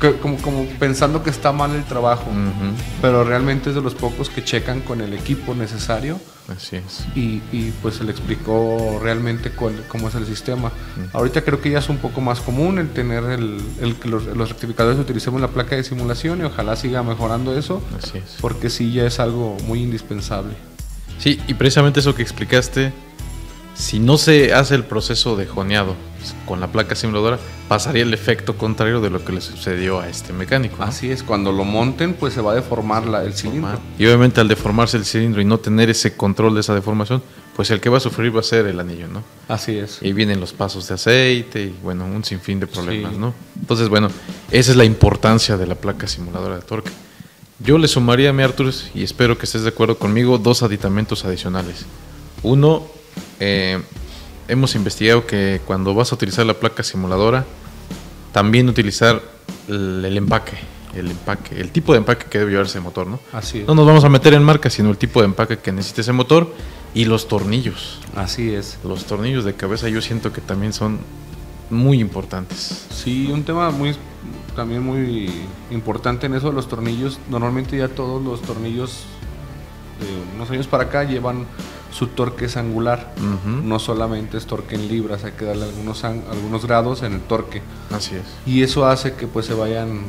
que- 0.00 0.14
como, 0.18 0.36
como 0.38 0.64
pensando 0.80 1.22
que 1.22 1.30
está 1.30 1.52
mal 1.52 1.72
el 1.74 1.84
trabajo, 1.84 2.24
pero 3.00 3.22
realmente 3.24 3.68
es 3.70 3.74
de 3.76 3.82
los 3.82 3.94
pocos 3.94 4.30
que 4.30 4.42
checan 4.42 4.80
con 4.80 5.00
el 5.00 5.12
equipo 5.14 5.54
necesario 5.54 6.18
Así 6.48 6.76
es. 6.76 7.04
y, 7.14 7.40
y, 7.52 7.72
pues 7.82 7.96
se 7.96 8.04
le 8.04 8.10
explicó 8.10 8.98
realmente 9.00 9.50
cuál- 9.50 9.84
cómo 9.86 10.08
es 10.08 10.14
el 10.16 10.26
sistema. 10.26 10.72
Ahorita 11.12 11.42
creo 11.42 11.60
que 11.60 11.70
ya 11.70 11.78
es 11.78 11.88
un 11.88 11.98
poco 11.98 12.20
más 12.20 12.40
común 12.40 12.78
el 12.78 12.88
tener 12.88 13.22
el, 13.24 13.60
el 13.80 13.94
que 13.96 14.08
los, 14.08 14.24
los 14.24 14.48
rectificadores 14.48 14.98
utilicemos 14.98 15.40
la 15.40 15.48
placa 15.48 15.76
de 15.76 15.84
simulación 15.84 16.40
y 16.40 16.44
ojalá 16.44 16.74
siga 16.74 17.02
mejorando 17.04 17.56
eso, 17.56 17.80
Así 17.96 18.18
es. 18.18 18.38
porque 18.40 18.70
sí 18.70 18.92
ya 18.92 19.06
es 19.06 19.20
algo 19.20 19.56
muy 19.68 19.82
indispensable. 19.82 20.54
Sí, 21.18 21.38
y 21.46 21.54
precisamente 21.54 22.00
eso 22.00 22.12
que 22.16 22.22
explicaste, 22.22 22.92
si 23.74 23.98
no 23.98 24.18
se 24.18 24.52
hace 24.52 24.74
el 24.74 24.84
proceso 24.84 25.36
de 25.36 25.46
joneado 25.46 25.94
con 26.46 26.60
la 26.60 26.68
placa 26.68 26.94
simuladora, 26.94 27.38
pasaría 27.68 28.02
el 28.02 28.14
efecto 28.14 28.56
contrario 28.56 29.00
de 29.00 29.10
lo 29.10 29.24
que 29.24 29.32
le 29.32 29.40
sucedió 29.40 30.00
a 30.00 30.08
este 30.08 30.32
mecánico. 30.32 30.76
¿no? 30.78 30.84
Así 30.84 31.10
es, 31.10 31.22
cuando 31.22 31.50
lo 31.52 31.64
monten 31.64 32.14
pues 32.14 32.34
se 32.34 32.40
va 32.40 32.52
a 32.52 32.54
deformar 32.54 33.06
la- 33.06 33.24
el 33.24 33.32
cilindro. 33.34 33.78
Y 33.98 34.06
obviamente 34.06 34.40
al 34.40 34.46
deformarse 34.48 34.96
el 34.98 35.04
cilindro 35.04 35.40
y 35.40 35.44
no 35.44 35.58
tener 35.58 35.90
ese 35.90 36.16
control 36.16 36.54
de 36.54 36.60
esa 36.60 36.74
deformación, 36.74 37.22
pues 37.56 37.70
el 37.70 37.80
que 37.80 37.88
va 37.88 37.96
a 37.96 38.00
sufrir 38.00 38.34
va 38.34 38.40
a 38.40 38.44
ser 38.44 38.66
el 38.66 38.78
anillo, 38.78 39.08
¿no? 39.08 39.24
Así 39.48 39.76
es. 39.76 39.98
Y 40.00 40.12
vienen 40.12 40.38
los 40.38 40.52
pasos 40.52 40.86
de 40.88 40.94
aceite 40.94 41.62
y 41.64 41.74
bueno, 41.82 42.04
un 42.06 42.24
sinfín 42.24 42.60
de 42.60 42.66
problemas, 42.66 43.12
Sí. 43.14 43.18
¿no? 43.18 43.34
Entonces, 43.60 43.88
bueno, 43.88 44.08
esa 44.50 44.70
es 44.70 44.76
la 44.76 44.84
importancia 44.84 45.56
de 45.56 45.66
la 45.66 45.74
placa 45.74 46.06
simuladora 46.06 46.56
de 46.56 46.62
torque. 46.62 46.90
Yo 47.58 47.78
le 47.78 47.88
sumaría 47.88 48.30
a 48.30 48.32
mi 48.32 48.42
Artur, 48.42 48.72
y 48.94 49.02
espero 49.02 49.38
que 49.38 49.46
estés 49.46 49.62
de 49.62 49.68
acuerdo 49.70 49.96
conmigo, 49.98 50.38
dos 50.38 50.62
aditamentos 50.62 51.24
adicionales. 51.24 51.84
Uno, 52.42 52.86
eh, 53.40 53.80
hemos 54.48 54.74
investigado 54.74 55.26
que 55.26 55.60
cuando 55.64 55.94
vas 55.94 56.12
a 56.12 56.14
utilizar 56.14 56.46
la 56.46 56.54
placa 56.54 56.82
simuladora, 56.82 57.44
también 58.32 58.68
utilizar 58.68 59.22
el, 59.68 60.04
el 60.04 60.16
empaque, 60.16 60.58
el 60.94 61.10
empaque, 61.10 61.60
el 61.60 61.70
tipo 61.70 61.92
de 61.92 61.98
empaque 61.98 62.26
que 62.26 62.38
debe 62.38 62.50
llevar 62.50 62.66
ese 62.66 62.80
motor, 62.80 63.06
¿no? 63.06 63.20
Así 63.32 63.60
es. 63.60 63.66
No 63.66 63.74
nos 63.74 63.86
vamos 63.86 64.04
a 64.04 64.08
meter 64.08 64.34
en 64.34 64.42
marca, 64.42 64.70
sino 64.70 64.90
el 64.90 64.98
tipo 64.98 65.20
de 65.20 65.26
empaque 65.26 65.58
que 65.58 65.72
necesita 65.72 66.00
ese 66.02 66.12
motor 66.12 66.52
y 66.94 67.04
los 67.04 67.28
tornillos. 67.28 68.00
Así 68.14 68.54
es. 68.54 68.78
Los 68.84 69.04
tornillos 69.04 69.44
de 69.44 69.54
cabeza 69.54 69.88
yo 69.88 70.00
siento 70.02 70.32
que 70.32 70.40
también 70.40 70.72
son 70.72 70.98
muy 71.70 72.00
importantes. 72.00 72.86
Sí, 72.90 73.30
un 73.32 73.44
tema 73.44 73.70
muy 73.70 73.96
también 74.54 74.82
muy 74.82 75.30
importante 75.70 76.26
en 76.26 76.34
eso 76.34 76.48
de 76.48 76.54
los 76.54 76.68
tornillos. 76.68 77.18
Normalmente 77.30 77.76
ya 77.76 77.88
todos 77.88 78.22
los 78.22 78.42
tornillos 78.42 79.04
de 80.00 80.36
unos 80.36 80.50
años 80.50 80.66
para 80.66 80.84
acá 80.84 81.04
llevan 81.04 81.46
su 81.92 82.08
torque 82.08 82.46
es 82.46 82.56
angular. 82.56 83.14
No 83.46 83.78
solamente 83.78 84.38
es 84.38 84.46
torque 84.46 84.74
en 84.74 84.88
libras, 84.88 85.24
hay 85.24 85.32
que 85.32 85.44
darle 85.44 85.64
algunos, 85.64 86.02
algunos 86.04 86.66
grados 86.66 87.02
en 87.02 87.12
el 87.14 87.20
torque. 87.20 87.62
Así 87.90 88.16
es. 88.16 88.24
Y 88.46 88.62
eso 88.62 88.86
hace 88.86 89.14
que 89.14 89.26
pues 89.26 89.46
se 89.46 89.54
vayan 89.54 90.00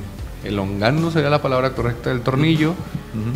elongando, 0.43 1.11
sería 1.11 1.29
la 1.29 1.41
palabra 1.41 1.73
correcta 1.73 2.09
del 2.09 2.21
tornillo. 2.21 2.73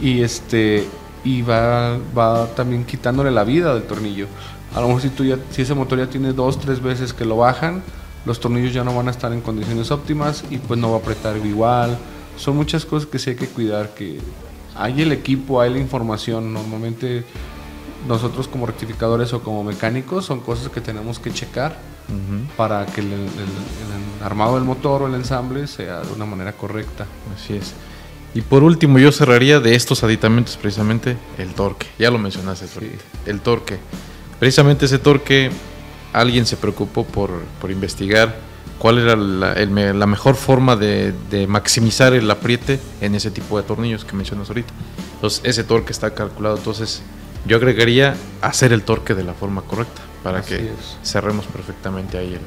Y 0.01 0.21
este 0.21 0.87
y 1.23 1.41
va, 1.41 1.97
va 2.17 2.47
también 2.55 2.85
quitándole 2.85 3.31
la 3.31 3.43
vida 3.43 3.73
del 3.73 3.83
tornillo. 3.83 4.27
A 4.73 4.81
lo 4.81 4.87
mejor 4.87 5.01
si, 5.01 5.09
tú 5.09 5.25
ya, 5.25 5.37
si 5.49 5.63
ese 5.63 5.73
motor 5.73 5.99
ya 5.99 6.07
tiene 6.07 6.33
dos, 6.33 6.59
tres 6.59 6.81
veces 6.81 7.13
que 7.13 7.25
lo 7.25 7.37
bajan, 7.37 7.83
los 8.25 8.39
tornillos 8.39 8.73
ya 8.73 8.83
no 8.83 8.95
van 8.95 9.07
a 9.07 9.11
estar 9.11 9.31
en 9.33 9.41
condiciones 9.41 9.91
óptimas 9.91 10.43
y 10.49 10.57
pues 10.57 10.79
no 10.79 10.91
va 10.91 10.97
a 10.97 10.99
apretar 10.99 11.37
igual. 11.37 11.97
Son 12.37 12.55
muchas 12.55 12.85
cosas 12.85 13.09
que 13.09 13.19
sí 13.19 13.31
hay 13.31 13.35
que 13.35 13.47
cuidar, 13.47 13.93
que 13.93 14.19
hay 14.75 15.01
el 15.01 15.11
equipo, 15.11 15.59
hay 15.59 15.71
la 15.71 15.79
información. 15.79 16.53
Normalmente 16.53 17.25
nosotros 18.07 18.47
como 18.47 18.65
rectificadores 18.65 19.33
o 19.33 19.41
como 19.41 19.63
mecánicos 19.63 20.25
son 20.25 20.39
cosas 20.39 20.69
que 20.69 20.81
tenemos 20.81 21.19
que 21.19 21.31
checar 21.31 21.77
Ujú. 22.07 22.51
para 22.55 22.85
que 22.85 23.01
el, 23.01 23.11
el- 23.13 23.19
el 23.19 24.23
armado 24.23 24.55
del 24.55 24.63
motor 24.63 25.03
o 25.03 25.07
el 25.07 25.15
ensamble 25.15 25.67
sea 25.67 26.01
de 26.01 26.13
una 26.13 26.25
manera 26.25 26.53
correcta. 26.53 27.05
Así 27.35 27.53
es. 27.55 27.73
Y 28.33 28.41
por 28.41 28.63
último, 28.63 28.99
yo 28.99 29.11
cerraría 29.11 29.59
de 29.59 29.75
estos 29.75 30.03
aditamentos 30.03 30.57
precisamente 30.57 31.17
el 31.37 31.53
torque. 31.53 31.87
Ya 31.97 32.11
lo 32.11 32.17
mencionaste, 32.19 32.65
ahorita. 32.73 33.03
El 33.25 33.41
torque. 33.41 33.79
Precisamente 34.39 34.85
ese 34.85 34.99
torque, 34.99 35.49
alguien 36.13 36.45
se 36.45 36.57
preocupó 36.57 37.03
por, 37.05 37.31
por 37.59 37.71
investigar 37.71 38.35
cuál 38.77 38.99
era 38.99 39.15
la, 39.15 39.53
el 39.53 39.97
la 39.99 40.05
mejor 40.05 40.35
forma 40.35 40.75
de, 40.75 41.13
de 41.31 41.47
maximizar 41.47 42.13
el 42.13 42.29
apriete 42.29 42.79
en 43.01 43.15
ese 43.15 43.31
tipo 43.31 43.57
de 43.57 43.63
tornillos 43.63 44.05
que 44.05 44.15
mencionas 44.15 44.49
ahorita. 44.49 44.71
Entonces, 45.15 45.41
ese 45.43 45.63
torque 45.63 45.91
está 45.91 46.13
calculado. 46.13 46.57
Entonces, 46.57 47.01
yo 47.47 47.57
agregaría 47.57 48.15
hacer 48.41 48.73
el 48.73 48.83
torque 48.83 49.13
de 49.15 49.23
la 49.23 49.33
forma 49.33 49.61
correcta 49.61 50.01
para 50.23 50.39
Así 50.39 50.49
que 50.49 50.55
es. 50.67 50.97
cerremos 51.03 51.45
perfectamente 51.45 52.17
ahí 52.17 52.33
el, 52.33 52.41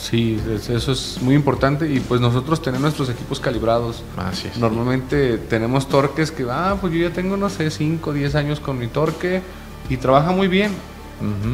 Sí, 0.00 0.40
es- 0.54 0.68
eso 0.70 0.92
es 0.92 1.18
muy 1.20 1.34
importante 1.34 1.90
y 1.92 1.98
pues 2.00 2.20
nosotros 2.20 2.62
tenemos 2.62 2.82
nuestros 2.82 3.10
equipos 3.10 3.40
calibrados. 3.40 4.02
Así 4.16 4.48
es. 4.48 4.56
Normalmente 4.56 5.38
tenemos 5.38 5.88
torques 5.88 6.30
que, 6.30 6.46
ah, 6.48 6.76
pues 6.80 6.92
yo 6.94 7.00
ya 7.08 7.12
tengo, 7.12 7.36
no 7.36 7.50
sé, 7.50 7.70
5 7.70 8.10
o 8.10 8.12
10 8.12 8.34
años 8.36 8.60
con 8.60 8.78
mi 8.78 8.86
torque 8.86 9.42
y 9.90 9.96
trabaja 9.96 10.30
muy 10.30 10.46
bien. 10.48 10.72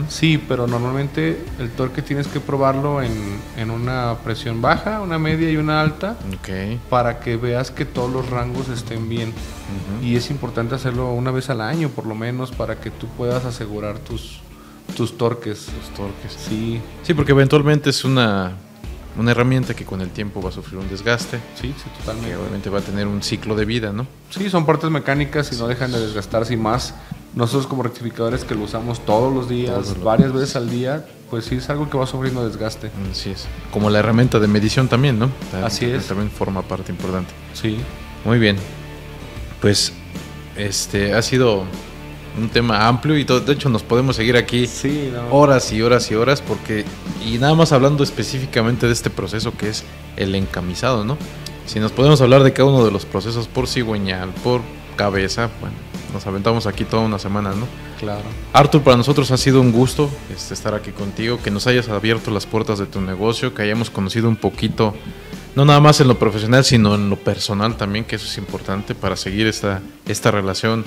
Sí, 0.09 0.37
pero 0.47 0.67
normalmente 0.67 1.43
el 1.59 1.71
torque 1.71 2.03
tienes 2.03 2.27
que 2.29 2.39
probarlo 2.41 3.01
en, 3.03 3.13
en 3.57 3.71
una 3.71 4.17
presión 4.23 4.61
baja, 4.61 5.01
una 5.01 5.19
media 5.19 5.51
y 5.51 5.57
una 5.57 5.81
alta 5.81 6.17
Ok. 6.35 6.79
para 6.91 7.21
que 7.21 7.37
veas 7.37 7.71
que 7.71 7.85
todos 7.85 8.11
los 8.13 8.29
rangos 8.29 8.69
estén 8.69 9.09
bien. 9.09 9.33
Y 10.03 10.17
es 10.17 10.31
importante 10.31 10.75
hacerlo 10.75 11.13
una 11.13 11.31
vez 11.31 11.49
al 11.51 11.61
año, 11.63 11.89
por 11.89 12.07
lo 12.07 12.15
menos, 12.15 12.51
para 12.53 12.81
que 12.81 12.91
tú 12.91 13.07
puedas 13.17 13.45
asegurar 13.47 13.99
tus, 13.99 14.41
tus 14.97 15.17
torques. 15.17 15.69
Los 15.81 15.91
torques. 15.97 16.33
Sí, 16.49 16.81
Sí, 17.03 17.15
porque 17.15 17.33
eventualmente 17.33 17.89
es 17.91 18.05
una, 18.05 18.53
una 19.19 19.31
herramienta 19.31 19.73
que 19.75 19.85
con 19.87 20.01
el 20.03 20.11
tiempo 20.11 20.43
va 20.43 20.51
a 20.51 20.53
sufrir 20.53 20.79
un 20.79 20.89
desgaste, 20.91 21.39
sí, 21.59 21.75
sí, 21.77 21.85
que 21.91 22.01
totalmente. 22.01 22.37
obviamente 22.37 22.69
va 22.69 22.81
a 22.81 22.83
tener 22.83 23.07
un 23.07 23.23
ciclo 23.23 23.55
de 23.57 23.65
vida, 23.65 23.93
¿no? 23.93 24.07
Sí, 24.31 24.51
son 24.51 24.67
partes 24.67 24.91
mecánicas 24.91 25.51
y 25.53 25.57
no 25.57 25.67
dejan 25.69 25.91
de 25.91 26.01
desgastarse 26.01 26.53
y 26.53 26.57
más. 26.59 26.95
Nosotros 27.35 27.67
como 27.67 27.83
rectificadores 27.83 28.45
que 28.45 28.55
lo 28.55 28.63
usamos 28.63 29.01
todos 29.05 29.33
los 29.35 29.49
días, 29.49 29.73
Todos 29.75 29.89
los 29.97 30.05
varias 30.05 30.33
veces 30.33 30.55
al 30.57 30.71
día, 30.71 31.05
pues 31.31 31.47
sí 31.47 31.57
es 31.57 31.69
algo 31.69 31.91
que 31.91 31.97
va 31.99 32.07
sufriendo 32.07 32.47
desgaste. 32.47 32.91
Así 33.11 33.31
es. 33.31 33.47
Como 33.73 33.91
la 33.91 33.99
herramienta 33.99 34.39
de 34.39 34.47
medición 34.47 34.87
también, 34.89 35.19
¿no? 35.19 35.31
Ta- 35.51 35.67
Así 35.67 35.85
es. 35.87 36.07
También 36.07 36.31
forma 36.31 36.63
parte 36.63 36.93
importante. 36.93 37.33
Sí, 37.55 37.79
Muy 38.25 38.39
bien. 38.39 38.57
Pues 39.61 39.93
este 40.57 41.15
ha 41.15 41.23
sido 41.23 41.65
un 42.39 42.49
tema 42.49 42.87
amplio 42.89 43.17
y 43.19 43.25
to- 43.25 43.41
de 43.41 43.53
hecho 43.53 43.69
nos 43.69 43.83
podemos 43.83 44.17
seguir 44.17 44.37
aquí 44.37 44.67
sí, 44.67 45.11
no. 45.13 45.35
horas 45.37 45.73
y 45.73 45.83
horas 45.83 46.11
y 46.11 46.15
horas 46.15 46.41
porque 46.43 46.85
y 47.25 47.39
nada 47.39 47.55
más 47.55 47.73
hablando 47.73 48.03
específicamente 48.05 48.87
de 48.87 48.93
este 48.93 49.09
proceso 49.11 49.53
que 49.57 49.69
es 49.69 49.85
el 50.17 50.35
encamisado, 50.35 51.05
¿no? 51.05 51.17
Si 51.67 51.81
nos 51.81 51.93
podemos 51.93 52.21
hablar 52.21 52.43
de 52.43 52.53
cada 52.53 52.69
uno 52.69 52.85
de 52.85 52.91
los 52.91 53.07
procesos 53.07 53.47
por 53.49 53.67
cigüeñal, 53.69 54.31
por 54.43 54.61
cabeza, 54.97 55.49
bueno, 55.61 55.77
nos 56.15 56.27
aventamos 56.27 56.67
aquí 56.67 56.85
toda 56.85 57.03
una 57.03 57.19
semana, 57.19 57.51
¿no? 57.51 57.67
claro. 57.99 58.23
Arthur, 58.53 58.83
para 58.83 58.97
nosotros 58.97 59.31
ha 59.33 59.37
sido 59.37 59.61
un 59.61 59.73
gusto 59.73 60.09
este, 60.35 60.55
estar 60.55 60.73
aquí 60.73 60.93
contigo, 60.93 61.41
que 61.43 61.51
nos 61.51 61.67
hayas 61.67 61.89
abierto 61.89 62.31
las 62.31 62.47
puertas 62.47 62.79
de 62.79 62.87
tu 62.87 63.01
negocio, 63.01 63.53
que 63.53 63.63
hayamos 63.63 63.91
conocido 63.91 64.29
un 64.29 64.37
poquito, 64.37 64.95
no 65.57 65.65
nada 65.65 65.81
más 65.81 66.01
en 66.01 66.09
lo 66.09 66.19
profesional, 66.19 66.65
sino 66.65 66.95
en 66.95 67.11
lo 67.11 67.17
personal 67.17 67.77
también, 67.77 68.05
que 68.05 68.17
eso 68.17 68.27
es 68.27 68.39
importante 68.39 68.95
para 68.95 69.17
seguir 69.17 69.47
esta, 69.47 69.83
esta 70.07 70.31
relación 70.31 70.85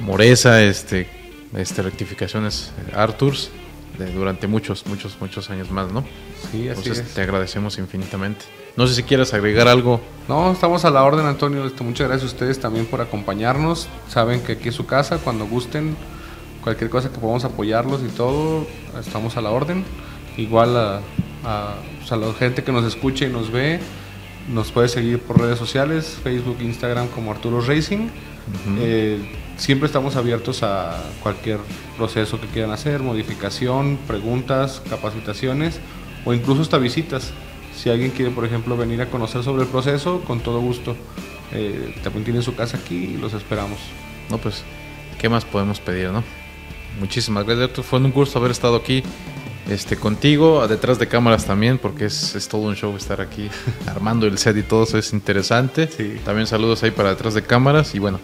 moresa, 0.00 0.62
este, 0.62 1.08
este, 1.56 1.82
rectificaciones 1.82 2.72
eh, 2.78 2.92
Arthurs, 2.94 3.50
de- 3.98 4.12
durante 4.12 4.46
muchos, 4.46 4.86
muchos, 4.86 5.16
muchos 5.20 5.50
años 5.50 5.70
más, 5.70 5.92
¿no? 5.92 6.02
Sí, 6.50 6.68
así 6.68 6.80
Entonces 6.80 6.98
es. 7.00 7.14
te 7.14 7.20
agradecemos 7.22 7.78
infinitamente. 7.78 8.44
No 8.76 8.86
sé 8.86 8.94
si 8.94 9.02
quieres 9.02 9.34
agregar 9.34 9.68
algo. 9.68 10.00
No, 10.28 10.50
estamos 10.52 10.84
a 10.86 10.90
la 10.90 11.04
orden, 11.04 11.26
Antonio. 11.26 11.66
Este, 11.66 11.84
muchas 11.84 12.08
gracias 12.08 12.30
a 12.30 12.34
ustedes 12.34 12.58
también 12.58 12.86
por 12.86 13.00
acompañarnos. 13.02 13.88
Saben 14.08 14.40
que 14.40 14.52
aquí 14.52 14.70
es 14.70 14.74
su 14.74 14.86
casa. 14.86 15.18
Cuando 15.18 15.46
gusten, 15.46 15.94
cualquier 16.62 16.88
cosa 16.88 17.10
que 17.10 17.18
podamos 17.18 17.44
apoyarlos 17.44 18.00
y 18.02 18.08
todo, 18.08 18.66
estamos 18.98 19.36
a 19.36 19.42
la 19.42 19.50
orden. 19.50 19.84
Igual 20.38 20.74
a, 20.76 21.00
a, 21.44 21.74
pues, 21.98 22.10
a 22.12 22.16
la 22.16 22.32
gente 22.32 22.64
que 22.64 22.72
nos 22.72 22.84
escucha 22.86 23.26
y 23.26 23.28
nos 23.28 23.50
ve, 23.52 23.78
nos 24.48 24.72
puede 24.72 24.88
seguir 24.88 25.18
por 25.20 25.38
redes 25.38 25.58
sociales, 25.58 26.16
Facebook, 26.22 26.56
Instagram 26.62 27.08
como 27.08 27.30
Arturo 27.30 27.60
Racing. 27.60 28.08
Eh, 28.78 29.20
siempre 29.56 29.86
estamos 29.86 30.16
abiertos 30.16 30.62
a 30.62 31.02
cualquier 31.22 31.58
proceso 31.96 32.40
que 32.40 32.46
quieran 32.46 32.70
hacer, 32.70 33.00
modificación, 33.00 33.98
preguntas, 34.06 34.82
capacitaciones 34.88 35.80
o 36.24 36.34
incluso 36.34 36.62
hasta 36.62 36.78
visitas. 36.78 37.32
Si 37.76 37.90
alguien 37.90 38.10
quiere, 38.10 38.30
por 38.30 38.44
ejemplo, 38.44 38.76
venir 38.76 39.00
a 39.02 39.10
conocer 39.10 39.42
sobre 39.42 39.62
el 39.62 39.68
proceso, 39.68 40.20
con 40.26 40.40
todo 40.40 40.60
gusto. 40.60 40.96
Eh, 41.52 41.94
también 42.02 42.24
tiene 42.24 42.42
su 42.42 42.54
casa 42.54 42.78
aquí 42.78 42.94
y 42.94 43.16
los 43.16 43.34
esperamos. 43.34 43.78
No, 44.30 44.38
pues, 44.38 44.62
¿qué 45.18 45.28
más 45.28 45.44
podemos 45.44 45.80
pedir, 45.80 46.10
no? 46.10 46.22
Muchísimas 47.00 47.44
gracias. 47.44 47.84
Fue 47.84 47.98
un 47.98 48.10
gusto 48.12 48.38
haber 48.38 48.50
estado 48.50 48.76
aquí 48.76 49.02
este, 49.68 49.96
contigo, 49.96 50.66
detrás 50.68 50.98
de 50.98 51.08
cámaras 51.08 51.44
también, 51.44 51.78
porque 51.78 52.06
es, 52.06 52.34
es 52.34 52.48
todo 52.48 52.62
un 52.62 52.76
show 52.76 52.94
estar 52.96 53.20
aquí 53.20 53.48
armando 53.86 54.26
el 54.26 54.38
set 54.38 54.56
y 54.56 54.62
todo 54.62 54.84
eso 54.84 54.98
es 54.98 55.12
interesante. 55.12 55.88
Sí. 55.88 56.16
También 56.24 56.46
saludos 56.46 56.82
ahí 56.82 56.90
para 56.90 57.10
detrás 57.10 57.34
de 57.34 57.42
cámaras 57.42 57.94
y 57.94 57.98
bueno, 57.98 58.20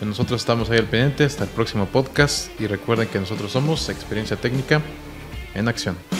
nosotros 0.00 0.40
estamos 0.40 0.70
ahí 0.70 0.78
al 0.78 0.84
pendiente 0.84 1.24
hasta 1.24 1.44
el 1.44 1.50
próximo 1.50 1.86
podcast 1.86 2.48
y 2.60 2.66
recuerden 2.66 3.08
que 3.08 3.18
nosotros 3.18 3.50
somos 3.50 3.88
Experiencia 3.88 4.36
Técnica 4.36 4.80
en 5.54 5.68
Acción. 5.68 6.17